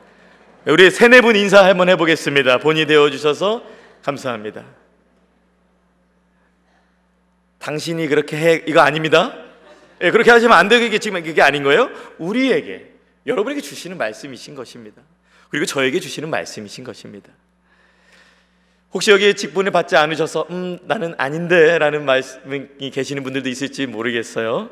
우리 0.66 0.90
세네 0.90 1.20
분 1.20 1.36
인사 1.36 1.64
한번 1.64 1.88
해 1.88 1.94
보겠습니다. 1.94 2.58
본이 2.58 2.84
되어 2.86 3.08
주셔서 3.10 3.64
감사합니다. 4.02 4.64
당신이 7.60 8.08
그렇게 8.08 8.36
해 8.36 8.64
이거 8.66 8.80
아닙니다. 8.80 9.38
예, 10.02 10.10
그렇게 10.10 10.32
하시면 10.32 10.56
안 10.56 10.68
되겠지만 10.68 11.22
그게 11.22 11.42
아닌 11.42 11.62
거예요. 11.62 11.90
우리에게 12.18 12.92
여러분에게 13.24 13.60
주시는 13.60 13.96
말씀이신 13.96 14.56
것입니다. 14.56 15.00
그리고 15.48 15.66
저에게 15.66 16.00
주시는 16.00 16.30
말씀이신 16.30 16.84
것입니다. 16.84 17.30
혹시 18.92 19.10
여기에 19.10 19.34
직분을 19.34 19.72
받지 19.72 19.96
않으셔서 19.96 20.46
음 20.50 20.78
나는 20.84 21.14
아닌데 21.18 21.78
라는 21.78 22.04
말씀이 22.04 22.90
계시는 22.92 23.22
분들도 23.24 23.48
있을지 23.48 23.86
모르겠어요. 23.86 24.70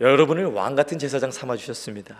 여러분을 0.00 0.46
왕 0.46 0.74
같은 0.74 0.98
제사장 0.98 1.30
삼아 1.30 1.56
주셨습니다. 1.56 2.16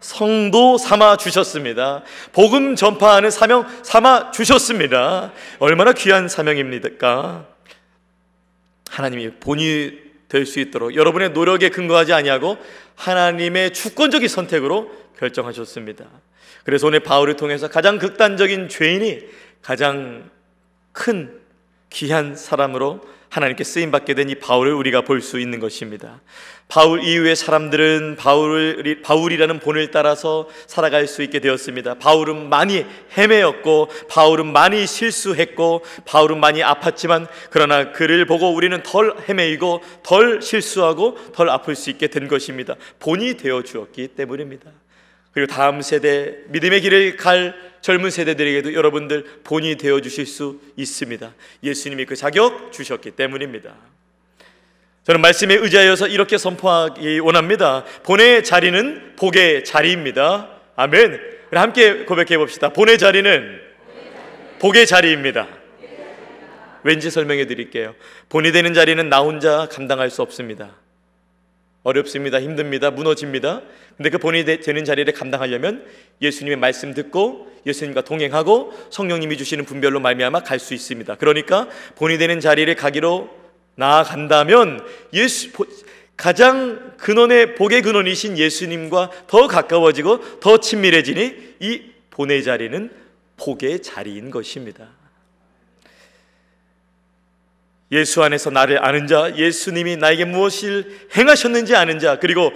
성도 0.00 0.76
삼아 0.76 1.16
주셨습니다. 1.16 2.02
복음 2.32 2.76
전파하는 2.76 3.30
사명 3.30 3.66
삼아 3.82 4.30
주셨습니다. 4.32 5.32
얼마나 5.58 5.92
귀한 5.92 6.28
사명입니까? 6.28 7.46
하나님이 8.90 9.30
본이 9.40 10.04
될 10.28 10.46
수 10.46 10.58
있도록 10.58 10.96
여러분의 10.96 11.30
노력에 11.30 11.68
근거하지 11.68 12.12
아니하고 12.12 12.58
하나님의 12.96 13.72
주권적인 13.72 14.28
선택으로 14.28 14.90
결정하셨습니다. 15.18 16.04
그래서 16.64 16.86
오늘 16.86 17.00
바울을 17.00 17.36
통해서 17.36 17.68
가장 17.68 17.98
극단적인 17.98 18.68
죄인이 18.68 19.20
가장 19.62 20.30
큰 20.92 21.40
귀한 21.90 22.34
사람으로 22.36 23.00
하나님께 23.30 23.64
쓰임 23.64 23.90
받게 23.90 24.14
된 24.14 24.28
이 24.28 24.36
바울을 24.36 24.72
우리가 24.74 25.00
볼 25.02 25.20
수 25.20 25.40
있는 25.40 25.58
것입니다. 25.58 26.20
바울 26.68 27.02
이후의 27.02 27.34
사람들은 27.34 28.16
바울 28.16 29.00
바울이라는 29.02 29.58
본을 29.58 29.90
따라서 29.90 30.48
살아갈 30.68 31.08
수 31.08 31.22
있게 31.22 31.40
되었습니다. 31.40 31.94
바울은 31.94 32.48
많이 32.48 32.86
헤매였고 33.18 33.88
바울은 34.08 34.52
많이 34.52 34.86
실수했고 34.86 35.84
바울은 36.04 36.38
많이 36.38 36.60
아팠지만 36.60 37.26
그러나 37.50 37.90
그를 37.90 38.24
보고 38.24 38.54
우리는 38.54 38.80
덜 38.84 39.14
헤매이고 39.28 39.82
덜 40.04 40.40
실수하고 40.40 41.16
덜 41.32 41.50
아플 41.50 41.74
수 41.74 41.90
있게 41.90 42.06
된 42.06 42.28
것입니다. 42.28 42.76
본이 43.00 43.36
되어 43.36 43.62
주었기 43.62 44.08
때문입니다. 44.08 44.70
그리고 45.34 45.52
다음 45.52 45.82
세대 45.82 46.36
믿음의 46.48 46.80
길을 46.80 47.16
갈 47.16 47.54
젊은 47.80 48.10
세대들에게도 48.10 48.72
여러분들 48.72 49.40
본이 49.44 49.76
되어 49.76 50.00
주실 50.00 50.24
수 50.24 50.60
있습니다. 50.76 51.34
예수님이 51.62 52.06
그 52.06 52.16
자격 52.16 52.72
주셨기 52.72 53.10
때문입니다. 53.10 53.74
저는 55.02 55.20
말씀에 55.20 55.56
의지하여서 55.56 56.08
이렇게 56.08 56.38
선포하기 56.38 57.18
원합니다. 57.18 57.84
본의 58.04 58.42
자리는 58.42 59.16
복의 59.16 59.64
자리입니다. 59.64 60.48
아멘. 60.76 61.20
함께 61.52 62.04
고백해 62.04 62.38
봅시다. 62.38 62.70
본의 62.70 62.96
자리는 62.96 63.60
복의 64.60 64.86
자리입니다. 64.86 65.46
왠지 66.84 67.10
설명해 67.10 67.46
드릴게요. 67.46 67.94
본이 68.28 68.50
되는 68.50 68.72
자리는 68.72 69.08
나 69.08 69.20
혼자 69.20 69.68
감당할 69.70 70.10
수 70.10 70.22
없습니다. 70.22 70.83
어렵습니다. 71.84 72.40
힘듭니다. 72.40 72.90
무너집니다. 72.90 73.62
근데 73.96 74.10
그 74.10 74.18
본이 74.18 74.44
되는 74.44 74.84
자리를 74.84 75.12
감당하려면 75.14 75.84
예수님의 76.20 76.56
말씀 76.56 76.92
듣고 76.94 77.46
예수님과 77.66 78.00
동행하고 78.02 78.72
성령님이 78.90 79.36
주시는 79.36 79.64
분별로 79.64 80.00
말미암아 80.00 80.40
갈 80.40 80.58
수 80.58 80.74
있습니다. 80.74 81.14
그러니까 81.16 81.68
본이 81.94 82.18
되는 82.18 82.40
자리를 82.40 82.74
가기로 82.74 83.30
나아간다면 83.76 84.84
예수 85.12 85.50
가장 86.16 86.92
근원의 86.96 87.54
복의 87.56 87.82
근원이신 87.82 88.38
예수님과 88.38 89.10
더 89.26 89.46
가까워지고 89.46 90.40
더 90.40 90.58
친밀해지니 90.58 91.56
이 91.60 91.82
본의 92.10 92.44
자리는 92.44 92.90
복의 93.36 93.82
자리인 93.82 94.30
것입니다. 94.30 95.03
예수 97.92 98.22
안에서 98.22 98.50
나를 98.50 98.84
아는 98.84 99.06
자, 99.06 99.34
예수님이 99.36 99.96
나에게 99.96 100.24
무엇을 100.24 101.08
행하셨는지 101.16 101.76
아는 101.76 101.98
자, 101.98 102.18
그리고 102.18 102.52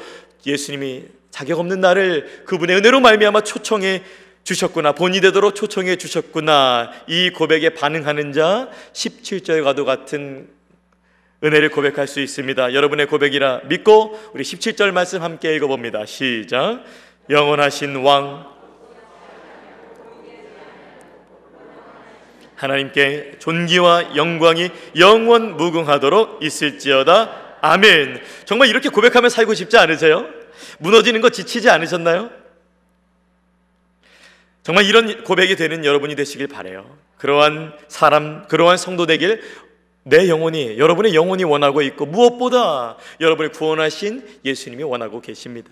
예수님이 0.47 1.05
자격 1.31 1.61
없는 1.61 1.81
나를 1.81 2.45
그분의 2.47 2.77
은혜로 2.77 3.01
말미암아 3.01 3.43
초청해 3.43 4.03
주셨구나. 4.45 4.93
본이 4.93 5.21
되도록 5.21 5.55
초청해 5.55 5.97
주셨구나. 5.97 6.91
이 7.07 7.31
고백에 7.31 7.71
반응하는 7.71 8.33
자 8.33 8.71
17절과도 8.95 9.85
같은 9.85 10.49
은혜를 11.45 11.69
고백할 11.69 12.09
수 12.09 12.21
있습니다. 12.21 12.73
여러분의 12.73 13.07
고백이라 13.07 13.62
믿고 13.69 14.19
우리 14.33 14.43
17절 14.43 14.91
말씀 14.91 15.23
함께 15.23 15.55
읽어 15.55 15.67
봅니다. 15.67 16.07
시작. 16.07 16.83
영원하신 17.29 17.97
왕 17.97 18.58
하나님께 22.59 23.37
존귀와 23.38 24.16
영광이 24.16 24.71
영원 24.99 25.57
무궁하도록 25.57 26.42
있을지어다. 26.42 27.59
아멘. 27.61 28.21
정말 28.44 28.68
이렇게 28.68 28.88
고백하며 28.88 29.29
살고 29.29 29.55
싶지 29.55 29.79
않으세요? 29.79 30.27
무너지는 30.79 31.21
거 31.21 31.31
지치지 31.31 31.71
않으셨나요? 31.71 32.31
정말 34.64 34.85
이런 34.85 35.23
고백이 35.23 35.55
되는 35.55 35.85
여러분이 35.85 36.16
되시길 36.16 36.49
바래요. 36.49 36.99
그러한 37.16 37.75
사람, 37.87 38.47
그러한 38.49 38.77
성도 38.77 39.07
되길 39.07 39.40
내 40.03 40.29
영혼이 40.29 40.79
여러분의 40.79 41.14
영혼이 41.14 41.44
원하고 41.44 41.81
있고 41.83 42.07
무엇보다 42.07 42.97
여러분을 43.21 43.53
구원하신 43.53 44.40
예수님이 44.44 44.83
원하고 44.83 45.21
계십니다. 45.21 45.71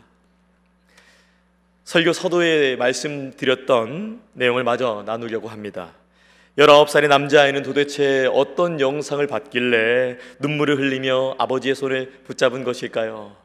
설교 1.85 2.13
서도에 2.13 2.77
말씀드렸던 2.77 4.21
내용을 4.35 4.63
마저 4.63 5.03
나누려고 5.05 5.49
합니다. 5.49 5.93
19살의 6.59 7.09
남자아이는 7.09 7.63
도대체 7.63 8.27
어떤 8.33 8.81
영상을 8.81 9.25
봤길래 9.27 10.17
눈물을 10.39 10.79
흘리며 10.79 11.37
아버지의 11.39 11.75
손을 11.75 12.11
붙잡은 12.25 12.65
것일까요? 12.65 13.37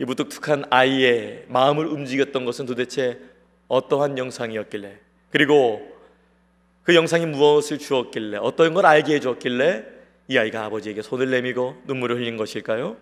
이 0.00 0.04
무뚝뚝한 0.04 0.64
아이의 0.68 1.44
마음을 1.48 1.86
움직였던 1.86 2.44
것은 2.44 2.66
도대체 2.66 3.20
어떠한 3.68 4.18
영상이었길래 4.18 4.98
그리고 5.30 5.88
그 6.82 6.96
영상이 6.96 7.26
무엇을 7.26 7.78
주었길래 7.78 8.38
어떤 8.38 8.74
걸 8.74 8.86
알게 8.86 9.14
해주었길래 9.14 9.84
이 10.26 10.36
아이가 10.36 10.64
아버지에게 10.64 11.02
손을 11.02 11.30
내밀고 11.30 11.82
눈물을 11.86 12.16
흘린 12.16 12.36
것일까요? 12.36 12.96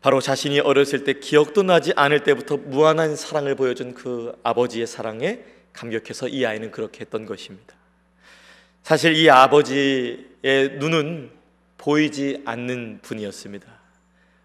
바로 0.00 0.20
자신이 0.20 0.58
어렸을 0.58 1.04
때 1.04 1.14
기억도 1.14 1.62
나지 1.62 1.92
않을 1.94 2.24
때부터 2.24 2.56
무한한 2.56 3.14
사랑을 3.14 3.54
보여준 3.54 3.94
그 3.94 4.32
아버지의 4.42 4.88
사랑에 4.88 5.40
감격해서 5.78 6.28
이 6.28 6.44
아이는 6.44 6.70
그렇게 6.70 7.00
했던 7.00 7.24
것입니다. 7.24 7.74
사실 8.82 9.14
이 9.14 9.30
아버지의 9.30 10.78
눈은 10.78 11.30
보이지 11.78 12.42
않는 12.44 13.00
분이었습니다. 13.02 13.66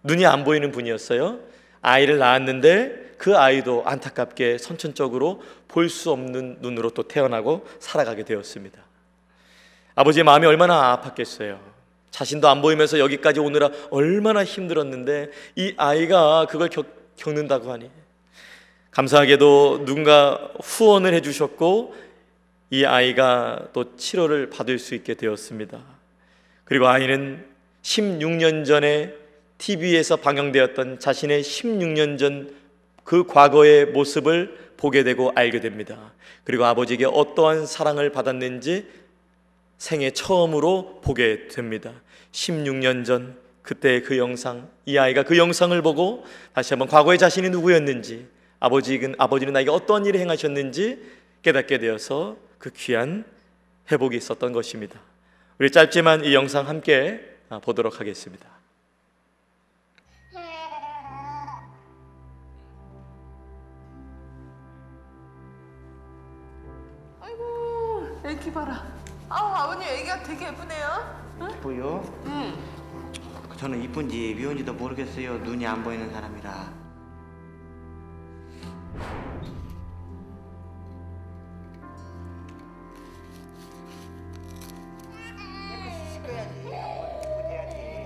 눈이 0.04 0.26
안 0.26 0.44
보이는 0.44 0.72
분이었어요. 0.72 1.40
아이를 1.82 2.18
낳았는데 2.20 3.16
그 3.18 3.38
아이도 3.38 3.84
안타깝게 3.86 4.58
선천적으로 4.58 5.42
볼 5.68 5.90
수 5.90 6.12
없는 6.12 6.58
눈으로 6.62 6.92
또 6.92 7.04
태어나고 7.04 7.66
살아가게 7.80 8.26
되었습니다. 8.26 8.80
아버지의 9.96 10.24
마음이 10.24 10.46
얼마나 10.46 10.96
아팠겠어요. 11.02 11.60
자신도 12.12 12.48
안 12.48 12.62
보이면서 12.62 13.00
여기까지 13.00 13.40
오느라 13.40 13.72
얼마나 13.90 14.44
힘들었는데 14.44 15.32
이 15.56 15.74
아이가 15.78 16.46
그걸 16.48 16.70
겪, 16.70 16.86
겪는다고 17.18 17.72
하니 17.72 17.90
감사하게도 18.94 19.86
누군가 19.86 20.52
후원을 20.64 21.14
해주셨고 21.16 21.96
이 22.72 22.86
아이가 22.86 23.68
또 23.74 23.96
치료를 23.96 24.50
받을 24.50 24.80
수 24.80 24.96
있게 24.96 25.14
되었습니다. 25.14 25.80
그리고 26.64 26.88
아이는 26.88 27.46
16년 27.84 28.66
전에 28.66 29.14
TV에서 29.58 30.16
방영되었던 30.18 31.00
자신의 31.00 31.44
16년 31.44 32.18
전 32.18 32.64
그 33.04 33.26
과거의 33.26 33.88
모습을 33.88 34.58
보게 34.78 35.04
되고 35.04 35.32
알게 35.36 35.60
됩니다. 35.60 36.14
그리고 36.44 36.66
아버지에게 36.66 37.06
어떠한 37.06 37.66
사랑을 37.66 38.12
받았는지 38.12 38.88
생애 39.78 40.12
처음으로 40.12 41.02
보게 41.04 41.48
됩니다. 41.48 41.94
16년 42.32 43.06
전 43.06 43.38
그때 43.62 44.02
그 44.02 44.18
영상, 44.18 44.70
이 44.86 44.98
아이가 44.98 45.24
그 45.24 45.38
영상을 45.38 45.80
보고 45.82 46.26
다시 46.54 46.74
한번 46.74 46.88
과거의 46.90 47.18
자신이 47.18 47.50
누구였는지, 47.50 48.28
아버지는 48.64 49.14
아버지는 49.18 49.52
나에게 49.52 49.70
어떤 49.70 50.06
일을 50.06 50.22
행하셨는지 50.22 50.98
깨닫게 51.42 51.80
되어서 51.80 52.38
그 52.58 52.70
귀한 52.72 53.26
회복이 53.92 54.16
있었던 54.16 54.54
것입니다. 54.54 55.02
우리 55.60 55.70
짧지만 55.70 56.24
이 56.24 56.34
영상 56.34 56.70
함께 56.70 57.20
보도록 57.62 58.00
하겠습니다. 58.00 58.48
아이고 67.20 68.22
애기 68.24 68.50
봐라. 68.54 68.88
아 69.28 69.64
아버님 69.66 69.90
애기가 69.90 70.24
되게 70.24 70.48
예쁘네요. 70.48 71.52
이뻐요? 71.52 72.24
응. 72.28 72.58
저는 73.58 73.84
이쁜지 73.84 74.36
미운지도 74.36 74.72
모르겠어요. 74.74 75.40
눈이 75.40 75.68
안 75.68 75.84
보이는 75.84 76.10
사람이라. 76.14 76.83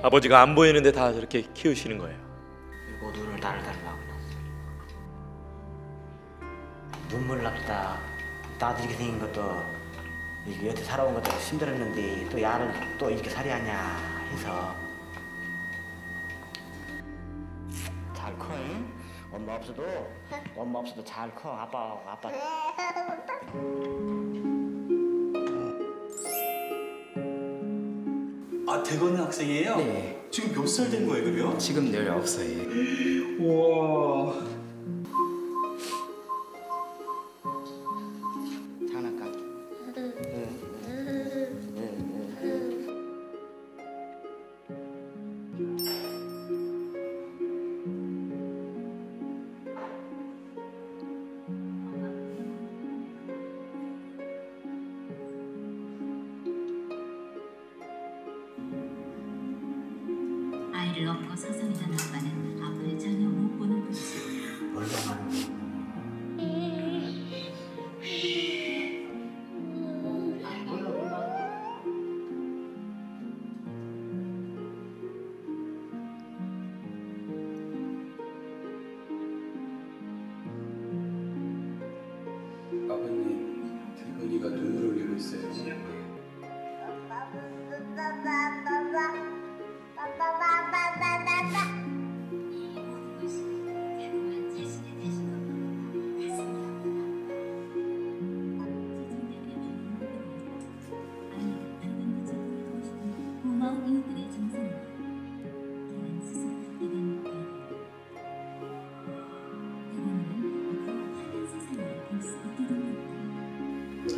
아버지가 0.04 0.42
안 0.42 0.56
보이는데 0.56 0.92
다 0.92 1.12
저렇게 1.12 1.42
키우시는 1.54 1.98
거예요. 1.98 2.18
그리고 2.88 3.12
눈을 3.12 3.40
달달하고 3.40 3.82
났어요. 3.82 4.38
눈물 7.10 7.44
납다. 7.44 7.98
나도 8.60 8.84
이렇게 8.84 8.96
생긴 8.96 9.20
것도 9.20 9.64
이게 10.48 10.70
여태 10.70 10.82
살아온 10.84 11.14
것도 11.14 11.30
힘들었는데 11.32 12.30
또 12.30 12.42
야를 12.42 12.72
또 12.98 13.10
이렇게 13.10 13.30
살이하냐 13.30 14.28
해서 14.32 14.76
잘 18.14 18.38
커. 18.40 18.54
응? 18.54 18.97
엄마 19.38 19.54
없어도 19.56 19.84
엄마 20.56 20.80
없어도 20.80 21.04
잘 21.04 21.34
커. 21.36 21.52
아빠 21.52 22.02
아빠 22.08 22.32
아 28.68 28.84
대건 28.84 29.16
학생이에요? 29.16 29.78
네. 29.78 30.28
지금 30.30 30.52
몇 30.54 30.68
살 30.68 30.90
된 30.90 31.08
거예요, 31.08 31.24
그래요? 31.24 31.58
지금 31.58 31.90
19살이에요. 31.92 33.40
우와. 33.40 34.57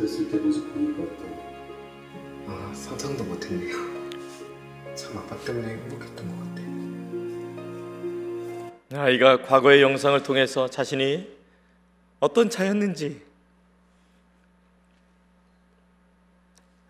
어렸을 0.00 0.30
때 0.30 0.38
모습 0.38 0.72
보니까 0.72 1.02
어때? 1.02 1.24
아, 2.46 2.72
상상도 2.74 3.22
못했네요. 3.22 3.76
참 4.94 5.18
아빠 5.18 5.36
때문에 5.44 5.74
행복했던 5.74 6.26
것 6.26 6.38
같아요. 6.48 6.70
아이가 8.94 9.42
과거의 9.42 9.82
영상을 9.82 10.22
통해서 10.22 10.68
자신이 10.68 11.28
어떤 12.18 12.48
자였는지 12.48 13.20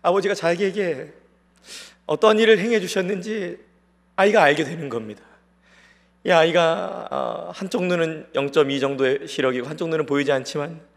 아버지가 0.01 0.33
자기에게 0.33 1.13
어떤 2.05 2.39
일을 2.39 2.59
행해 2.59 2.79
주셨는지 2.79 3.59
아이가 4.15 4.41
알게 4.41 4.63
되는 4.63 4.87
겁니다. 4.87 5.21
이 6.23 6.31
아이가 6.31 7.07
아, 7.11 7.51
한쪽 7.53 7.83
눈은 7.85 8.29
0.2 8.33 8.79
정도의 8.79 9.27
시력이고 9.27 9.67
한쪽 9.67 9.89
눈은 9.89 10.05
보이지 10.05 10.31
않지만 10.31 10.90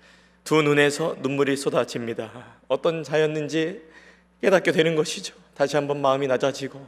두 0.44 0.60
눈에서 0.60 1.16
눈물이 1.20 1.56
쏟아집니다. 1.56 2.30
어떤 2.68 3.02
자였는지 3.02 3.82
깨닫게 4.42 4.72
되는 4.72 4.94
것이죠. 4.94 5.34
다시 5.54 5.76
한번 5.76 6.02
마음이 6.02 6.26
낮아지고 6.26 6.86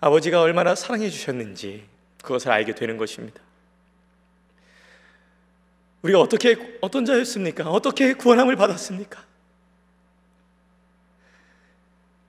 아버지가 0.00 0.40
얼마나 0.40 0.74
사랑해 0.74 1.10
주셨는지 1.10 1.84
그것을 2.22 2.52
알게 2.52 2.74
되는 2.74 2.96
것입니다. 2.96 3.40
우리가 6.02 6.20
어떻게 6.20 6.78
어떤 6.80 7.04
자였습니까? 7.04 7.70
어떻게 7.70 8.14
구원함을 8.14 8.56
받았습니까? 8.56 9.22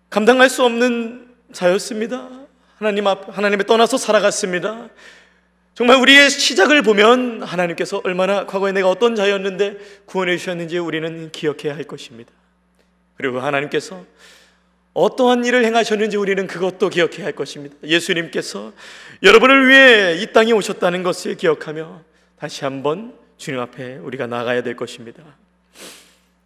감당할 0.09 0.49
수 0.49 0.63
없는 0.63 1.36
자였습니다. 1.51 2.30
하나님 2.78 3.07
앞 3.07 3.36
하나님에 3.36 3.63
떠나서 3.63 3.97
살아갔습니다. 3.97 4.89
정말 5.76 5.97
우리의 5.97 6.30
시작을 6.30 6.84
보면 6.84 7.41
하나님께서 7.41 8.01
얼마나 8.03 8.45
과거에 8.45 8.71
내가 8.71 8.89
어떤 8.89 9.15
자였는데 9.15 9.78
구원해 10.05 10.38
주셨는지 10.38 10.78
우리는 10.78 11.32
기억해야 11.32 11.76
할 11.76 11.84
것입니다. 11.84 12.32
그리고 13.15 13.39
하나님께서 13.39 14.05
어떠한 14.93 15.45
일을 15.45 15.65
행하셨는지 15.65 16.17
우리는 16.17 16.45
그것도 16.45 16.89
기억해야 16.89 17.26
할 17.26 17.34
것입니다. 17.34 17.76
예수님께서 17.84 18.71
여러분을 19.24 19.67
위해 19.67 20.17
이 20.21 20.32
땅에 20.32 20.51
오셨다는 20.51 21.01
것을 21.01 21.38
기억하며 21.38 22.01
다시 22.38 22.63
한번 22.63 23.15
주님 23.38 23.59
앞에 23.59 23.95
우리가 23.95 24.28
나가야 24.28 24.61
될 24.61 24.76
것입니다. 24.76 25.24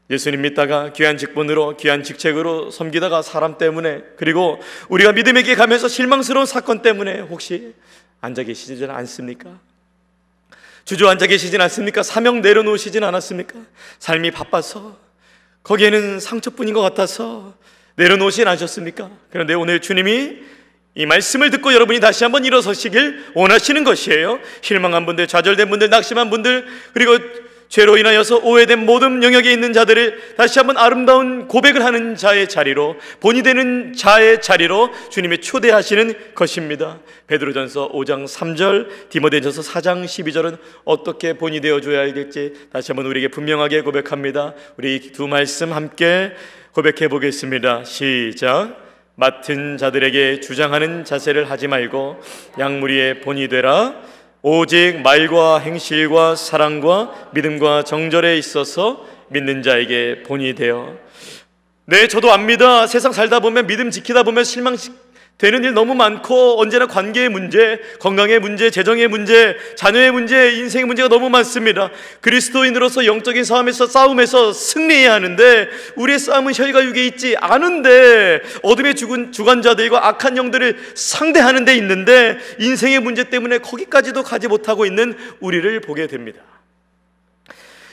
예수님 0.10 0.42
믿다가 0.42 0.94
귀한 0.94 1.18
직분으로 1.18 1.76
귀한 1.76 2.02
직책으로 2.02 2.72
섬기다가 2.72 3.22
사람 3.22 3.58
때문에 3.58 4.04
그리고 4.16 4.62
우리가 4.88 5.12
믿음의 5.12 5.44
길 5.44 5.58
가면서 5.58 5.90
실망스러운 5.90 6.46
사건 6.46 6.82
때문에 6.82 7.20
혹시 7.20 7.74
앉아 8.22 8.44
계시지 8.44 8.84
않습니까? 8.86 9.60
주저앉아 10.86 11.28
계시진 11.28 11.60
않습니까? 11.62 12.02
사명 12.02 12.42
내려놓으시진 12.42 13.04
않았습니까? 13.04 13.60
삶이 14.00 14.32
바빠서 14.32 14.98
거기에는 15.64 16.20
상처뿐인 16.20 16.74
것 16.74 16.82
같아서 16.82 17.56
내려놓으진 17.96 18.48
않으셨습니까? 18.48 19.12
그런데 19.30 19.54
오늘 19.54 19.82
주님이 19.82 20.38
이 20.96 21.06
말씀을 21.06 21.50
듣고 21.52 21.74
여러분이 21.74 22.00
다시 22.00 22.24
한번 22.24 22.46
일어서시길 22.46 23.32
원하시는 23.36 23.84
것이에요. 23.84 24.40
실망한 24.62 25.06
분들, 25.06 25.28
좌절된 25.28 25.70
분들, 25.70 25.90
낙심한 25.90 26.30
분들, 26.30 26.66
그리고 26.94 27.18
죄로 27.70 27.98
인하여서 27.98 28.40
오해된 28.44 28.86
모든 28.86 29.24
영역에 29.24 29.52
있는 29.52 29.74
자들을 29.74 30.36
다시 30.38 30.60
한번 30.60 30.78
아름다운 30.78 31.48
고백을 31.48 31.84
하는 31.84 32.16
자의 32.16 32.48
자리로 32.48 32.96
본이 33.20 33.44
되는 33.44 33.94
자의 33.94 34.42
자리로 34.42 34.90
주님이 35.10 35.40
초대하시는 35.40 36.34
것입니다. 36.34 37.00
베드로전서 37.28 37.92
5장 37.92 38.26
3절, 38.26 39.10
디모데전서 39.10 39.62
4장 39.62 40.06
12절은 40.06 40.58
어떻게 40.86 41.34
본이 41.34 41.60
되어 41.60 41.82
줘야 41.82 42.02
알겠지 42.02 42.54
다시 42.72 42.92
한번 42.92 43.06
우리에게 43.08 43.28
분명하게 43.28 43.82
고백합니다. 43.82 44.54
우리 44.78 45.12
두 45.12 45.28
말씀 45.28 45.74
함께 45.74 46.32
고백해 46.72 47.10
보겠습니다. 47.10 47.84
시작. 47.84 48.88
맡은 49.20 49.78
자들에게 49.78 50.42
주장하는 50.42 51.04
자세를 51.04 51.50
하지 51.50 51.68
말고 51.68 52.22
양무리의 52.60 53.22
본이 53.22 53.48
되라. 53.48 53.96
오직 54.42 55.02
말과 55.02 55.60
행실과 55.60 56.36
사랑과 56.36 57.30
믿음과 57.32 57.84
정절에 57.84 58.38
있어서 58.38 59.06
믿는 59.30 59.62
자에게 59.64 60.24
본이 60.24 60.54
되어 60.54 60.96
네 61.90 62.10
저도 62.10 62.34
압니다. 62.34 62.86
세상 62.86 63.14
살다 63.14 63.40
보면 63.40 63.66
믿음 63.66 63.92
지키다 63.92 64.24
보면 64.24 64.44
실망 64.44 64.76
되는 65.38 65.64
일 65.64 65.74
너무 65.74 65.94
많고 65.94 66.60
언제나 66.60 66.88
관계의 66.88 67.30
문제, 67.30 67.80
건강의 68.00 68.40
문제, 68.40 68.72
재정의 68.72 69.08
문제, 69.08 69.56
자녀의 69.76 70.12
문제, 70.12 70.54
인생의 70.54 70.86
문제가 70.86 71.10
너무 71.10 71.30
많습니다. 71.30 71.92
그리스도인으로서 72.22 73.06
영적인 73.06 73.44
싸움에서 73.44 73.86
싸움에서 73.86 74.52
승리해야 74.52 75.14
하는데 75.14 75.70
우리의 75.96 76.18
싸움은 76.18 76.54
혈과 76.56 76.84
육에 76.86 77.06
있지 77.06 77.36
않은데 77.40 78.42
어둠의 78.64 78.96
주관, 78.96 79.32
주관자들과 79.32 80.08
악한 80.08 80.38
영들을 80.38 80.76
상대하는 80.96 81.66
데 81.66 81.76
있는데 81.76 82.40
인생의 82.58 83.00
문제 83.00 83.26
때문에 83.26 83.60
거기까지도 83.60 84.24
가지 84.24 84.48
못하고 84.48 84.88
있는 84.88 85.16
우리를 85.40 85.82
보게 85.82 86.08
됩니다. 86.08 86.42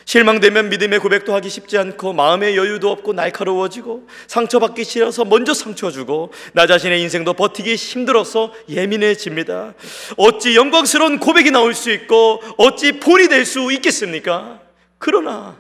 실망되면 0.05 0.69
믿음의 0.69 0.99
고백도 0.99 1.35
하기 1.35 1.49
쉽지 1.49 1.79
않고 1.79 2.13
마음의 2.13 2.57
여유도 2.57 2.91
없고 2.91 3.13
날카로워지고 3.15 4.07
상처받기 4.27 4.85
싫어서 4.85 5.25
먼저 5.25 5.55
상처 5.55 5.91
주고 5.91 6.33
나 6.53 6.67
자신의 6.67 7.01
인생도 7.03 7.35
버티기 7.35 7.75
힘들어서 7.75 8.53
예민해집니다. 8.69 9.75
어찌 10.17 10.57
영광스러운 10.57 11.19
고백이 11.19 11.51
나올 11.51 11.75
수 11.75 11.91
있고 11.91 12.43
어찌 12.59 13.01
본이 13.01 13.29
될 13.29 13.45
수 13.45 13.71
있겠습니까? 13.73 14.61
그러나 14.99 15.57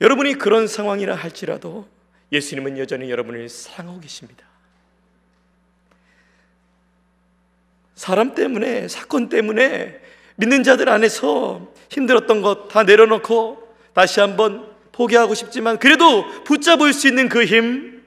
여러분이 0.00 0.34
그런 0.34 0.66
상황이라 0.66 1.14
할지라도 1.14 1.86
예수님은 2.32 2.78
여전히 2.78 3.10
여러분을 3.10 3.48
사랑하고 3.48 4.00
계십니다. 4.00 4.46
사람 7.94 8.34
때문에 8.34 8.88
사건 8.88 9.28
때문에 9.28 10.00
믿는 10.36 10.62
자들 10.62 10.88
안에서 10.88 11.66
힘들었던 11.90 12.42
것 12.42 12.68
다 12.68 12.82
내려놓고 12.82 13.74
다시 13.92 14.20
한번 14.20 14.66
포기하고 14.92 15.34
싶지만 15.34 15.78
그래도 15.78 16.26
붙잡을 16.44 16.92
수 16.92 17.08
있는 17.08 17.28
그 17.28 17.44
힘. 17.44 18.02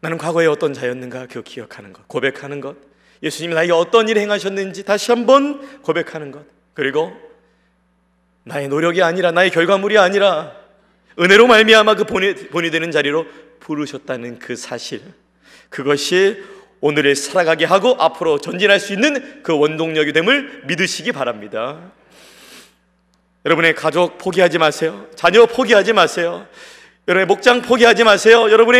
나는 0.00 0.18
과거에 0.18 0.46
어떤 0.46 0.72
자였는가 0.74 1.26
그 1.26 1.42
기억하는 1.42 1.92
것, 1.92 2.08
고백하는 2.08 2.60
것. 2.60 2.76
예수님이 3.22 3.54
나에게 3.54 3.72
어떤 3.72 4.08
일을 4.08 4.20
행하셨는지 4.22 4.82
다시 4.82 5.12
한번 5.12 5.80
고백하는 5.82 6.32
것. 6.32 6.44
그리고 6.74 7.12
나의 8.44 8.68
노력이 8.68 9.02
아니라 9.02 9.30
나의 9.30 9.50
결과물이 9.50 9.98
아니라 9.98 10.56
은혜로 11.20 11.46
말미암아 11.46 11.94
그 11.94 12.04
본이, 12.04 12.34
본이 12.34 12.70
되는 12.70 12.90
자리로 12.90 13.26
부르셨다는 13.60 14.40
그 14.40 14.56
사실. 14.56 15.02
그것이 15.68 16.42
오늘을 16.82 17.14
살아가게 17.14 17.64
하고 17.64 17.96
앞으로 17.98 18.38
전진할 18.38 18.80
수 18.80 18.92
있는 18.92 19.42
그 19.42 19.56
원동력이 19.56 20.12
됨을 20.12 20.62
믿으시기 20.66 21.12
바랍니다. 21.12 21.78
여러분의 23.46 23.74
가족 23.74 24.18
포기하지 24.18 24.58
마세요. 24.58 25.06
자녀 25.14 25.46
포기하지 25.46 25.92
마세요. 25.92 26.46
여러분의 27.06 27.26
목장 27.26 27.62
포기하지 27.62 28.02
마세요. 28.02 28.50
여러분이 28.50 28.78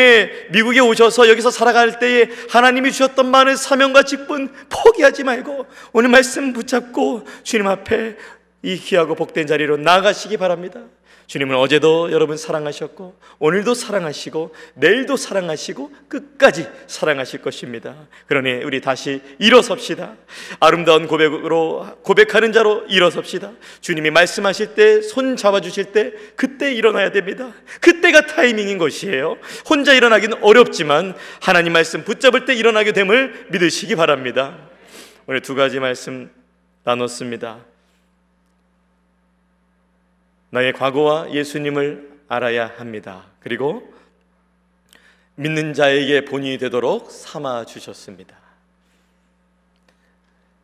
미국에 0.51 0.81
오셔서 0.81 1.29
여기서 1.29 1.53
살아갈 1.53 2.01
때에 2.01 2.27
하나님이 2.51 2.91
주셨던 2.91 3.27
많은 3.27 3.55
사명과 3.57 4.03
직분 4.03 4.53
포기하지 4.69 5.23
말고 5.23 5.67
오늘 5.93 6.11
말씀 6.11 6.53
붙잡고 6.53 7.25
주님 7.45 7.69
앞에 7.69 8.17
이 8.63 8.77
귀하고 8.79 9.15
복된 9.15 9.47
자리로 9.47 9.77
나가시기 9.77 10.39
바랍니다. 10.39 10.81
주님은 11.27 11.57
어제도 11.57 12.11
여러분 12.13 12.37
사랑하셨고 12.37 13.17
오늘도 13.39 13.75
사랑하시고 13.75 14.55
내일도 14.75 15.17
사랑하시고 15.17 15.93
끝까지 16.09 16.67
사랑하실 16.87 17.43
것입니다. 17.43 17.95
그러니 18.27 18.65
우리 18.65 18.81
다시 18.81 19.21
일어섭시다. 19.39 20.17
아름다운 20.61 21.07
고백으로 21.07 21.99
고백하는 22.03 22.53
자로 22.53 22.85
일어섭시다. 22.89 23.53
주님이 23.81 24.11
말씀하실 24.11 24.75
때 24.75 25.03
손 25.03 25.37
잡아 25.37 25.61
주실 25.61 25.93
때 25.93 26.13
그때 26.37 26.73
일어나야 26.73 27.11
됩니다. 27.11 27.53
그때가 27.81 28.27
타이밍인 28.27 28.79
것이에요. 28.79 29.37
혼자 29.69 29.93
일어나기는 29.93 30.43
어렵지만 30.43 31.15
하나님 31.41 31.73
말씀 31.73 32.05
붙잡을 32.05 32.45
때 32.45 32.55
일어나게 32.55 32.93
됨을 32.93 33.47
믿으시기 33.51 33.97
바랍니다. 33.97 34.59
오늘 35.27 35.41
두 35.41 35.55
가지 35.55 35.79
말씀 35.81 36.31
나눴습니다. 36.85 37.72
나의 40.53 40.75
과거와 40.75 41.33
예수님을 41.33 42.11
알아야 42.29 42.67
합니다. 42.77 43.25
그리고 43.41 43.91
믿는 45.35 45.73
자에게 45.73 46.27
본이 46.27 46.59
되도록 46.59 47.11
삼아 47.11 47.65
주셨습니다. 47.65 48.37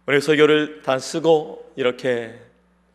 오늘 0.06 0.20
설교를 0.20 0.82
다 0.82 0.98
쓰고 0.98 1.72
이렇게 1.74 2.38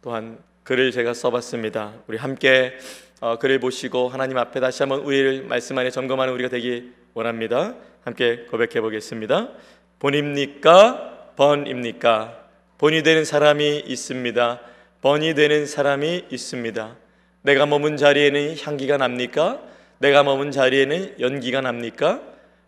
또한 0.04 0.38
글을 0.66 0.92
제가 0.92 1.16
써봤습니다. 1.16 1.94
우리 2.06 2.18
함께 2.18 2.78
어, 3.22 3.40
글을 3.40 3.60
보시고 3.60 4.10
하나님 4.10 4.38
앞에 4.38 4.60
다시 4.60 4.84
한번 4.84 5.00
우리를 5.00 5.46
말씀 5.46 5.76
안에 5.76 5.90
점검하는 5.90 6.32
우리가 6.36 6.50
되기 6.50 6.94
원합니다. 7.16 7.74
함께 8.04 8.46
고백해 8.52 8.82
보겠습니다. 8.82 9.50
본입니까? 9.98 11.32
번입니까? 11.38 12.50
본이 12.78 13.02
되는 13.02 13.26
사람이 13.26 13.80
있습니다. 13.80 14.73
번이 15.04 15.34
되는 15.34 15.66
사람이 15.66 16.28
있습니다. 16.32 16.96
내가 17.42 17.66
머문 17.66 17.98
자리에는 17.98 18.56
향기가 18.58 18.96
납니까? 18.96 19.60
내가 19.98 20.24
머문 20.24 20.50
자리에는 20.50 21.16
연기가 21.20 21.60
납니까? 21.60 22.22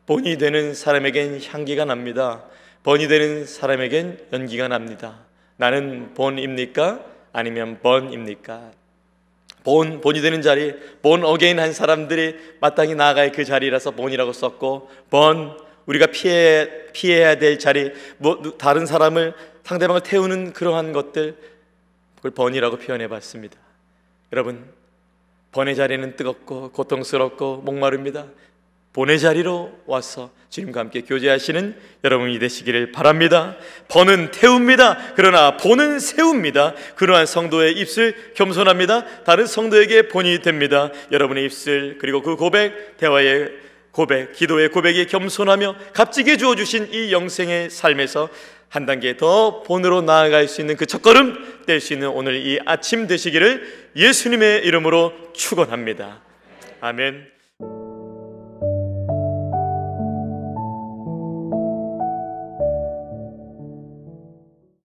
본이 0.06 0.38
되는 0.38 0.74
사람에겐 0.74 1.40
향기가 1.42 1.86
납니다. 1.86 2.44
burn이 2.84 3.08
되는 3.08 3.46
사람에겐 3.46 4.20
연기가 4.34 4.68
납니다. 4.68 5.20
나는 5.56 6.14
본입니까? 6.14 7.06
아니면 7.32 7.80
burn입니까? 7.82 8.72
본, 9.64 10.02
본이 10.02 10.20
되는 10.20 10.42
자리, 10.42 10.76
born 11.02 11.24
again 11.24 11.58
한 11.58 11.72
사람들이 11.72 12.36
마땅히 12.60 12.96
나아갈 12.96 13.32
그 13.32 13.46
자리라서 13.46 13.92
본이라고 13.92 14.34
썼고, 14.34 14.90
burn, 15.10 15.58
우리가 15.86 16.08
피해, 16.08 16.68
피해야 16.92 17.36
될 17.36 17.60
자리, 17.60 17.94
뭐, 18.18 18.42
다른 18.58 18.86
사람을, 18.86 19.34
상대방을 19.64 20.02
태우는 20.02 20.52
그러한 20.52 20.92
것들, 20.92 21.55
그걸 22.26 22.32
burn이라고 22.34 22.78
표현해 22.78 23.08
봤습니다. 23.08 23.56
여러분, 24.34 24.66
번의 25.52 25.76
자리는 25.76 26.16
뜨겁고 26.16 26.72
고통스럽고 26.72 27.58
목마릅니다. 27.58 28.26
본의 28.94 29.20
자리로 29.20 29.72
와서 29.86 30.32
주님과 30.50 30.80
함께 30.80 31.02
교제하시는 31.02 31.78
여러분이 32.04 32.40
되시기를 32.40 32.92
바랍니다. 32.94 33.56
번은 33.90 34.32
태웁니다. 34.32 35.14
그러나 35.16 35.58
본은 35.58 36.00
세웁니다. 36.00 36.74
그러한 36.96 37.28
성도의 37.28 37.74
입술 37.74 38.16
겸손합니다. 38.34 39.24
다른 39.24 39.46
성도에게 39.46 40.08
본이 40.08 40.40
됩니다. 40.40 40.90
여러분의 41.12 41.46
입술 41.46 42.00
그리고 42.00 42.24
그 42.24 42.38
고백, 42.38 42.98
대화의 42.98 43.52
고백, 43.92 44.34
기도의 44.34 44.70
고백이 44.70 45.06
겸손하며 45.06 45.76
값지게 45.94 46.38
주어 46.38 46.56
주신 46.56 46.92
이 46.92 47.12
영생의 47.14 47.70
삶에서 47.70 48.30
한 48.70 48.86
단계 48.86 49.18
더 49.18 49.64
본으로 49.64 50.02
나아갈 50.02 50.48
수 50.48 50.62
있는 50.62 50.76
그 50.76 50.86
첫걸음 50.86 51.64
뗄 51.66 51.80
수 51.80 51.94
있는 51.94 52.10
오늘 52.10 52.46
이 52.46 52.60
아침 52.66 53.08
되시기를 53.08 53.92
예수님의 53.96 54.66
이름으로 54.66 55.14
축원합니다. 55.34 56.22
아멘. 56.82 57.35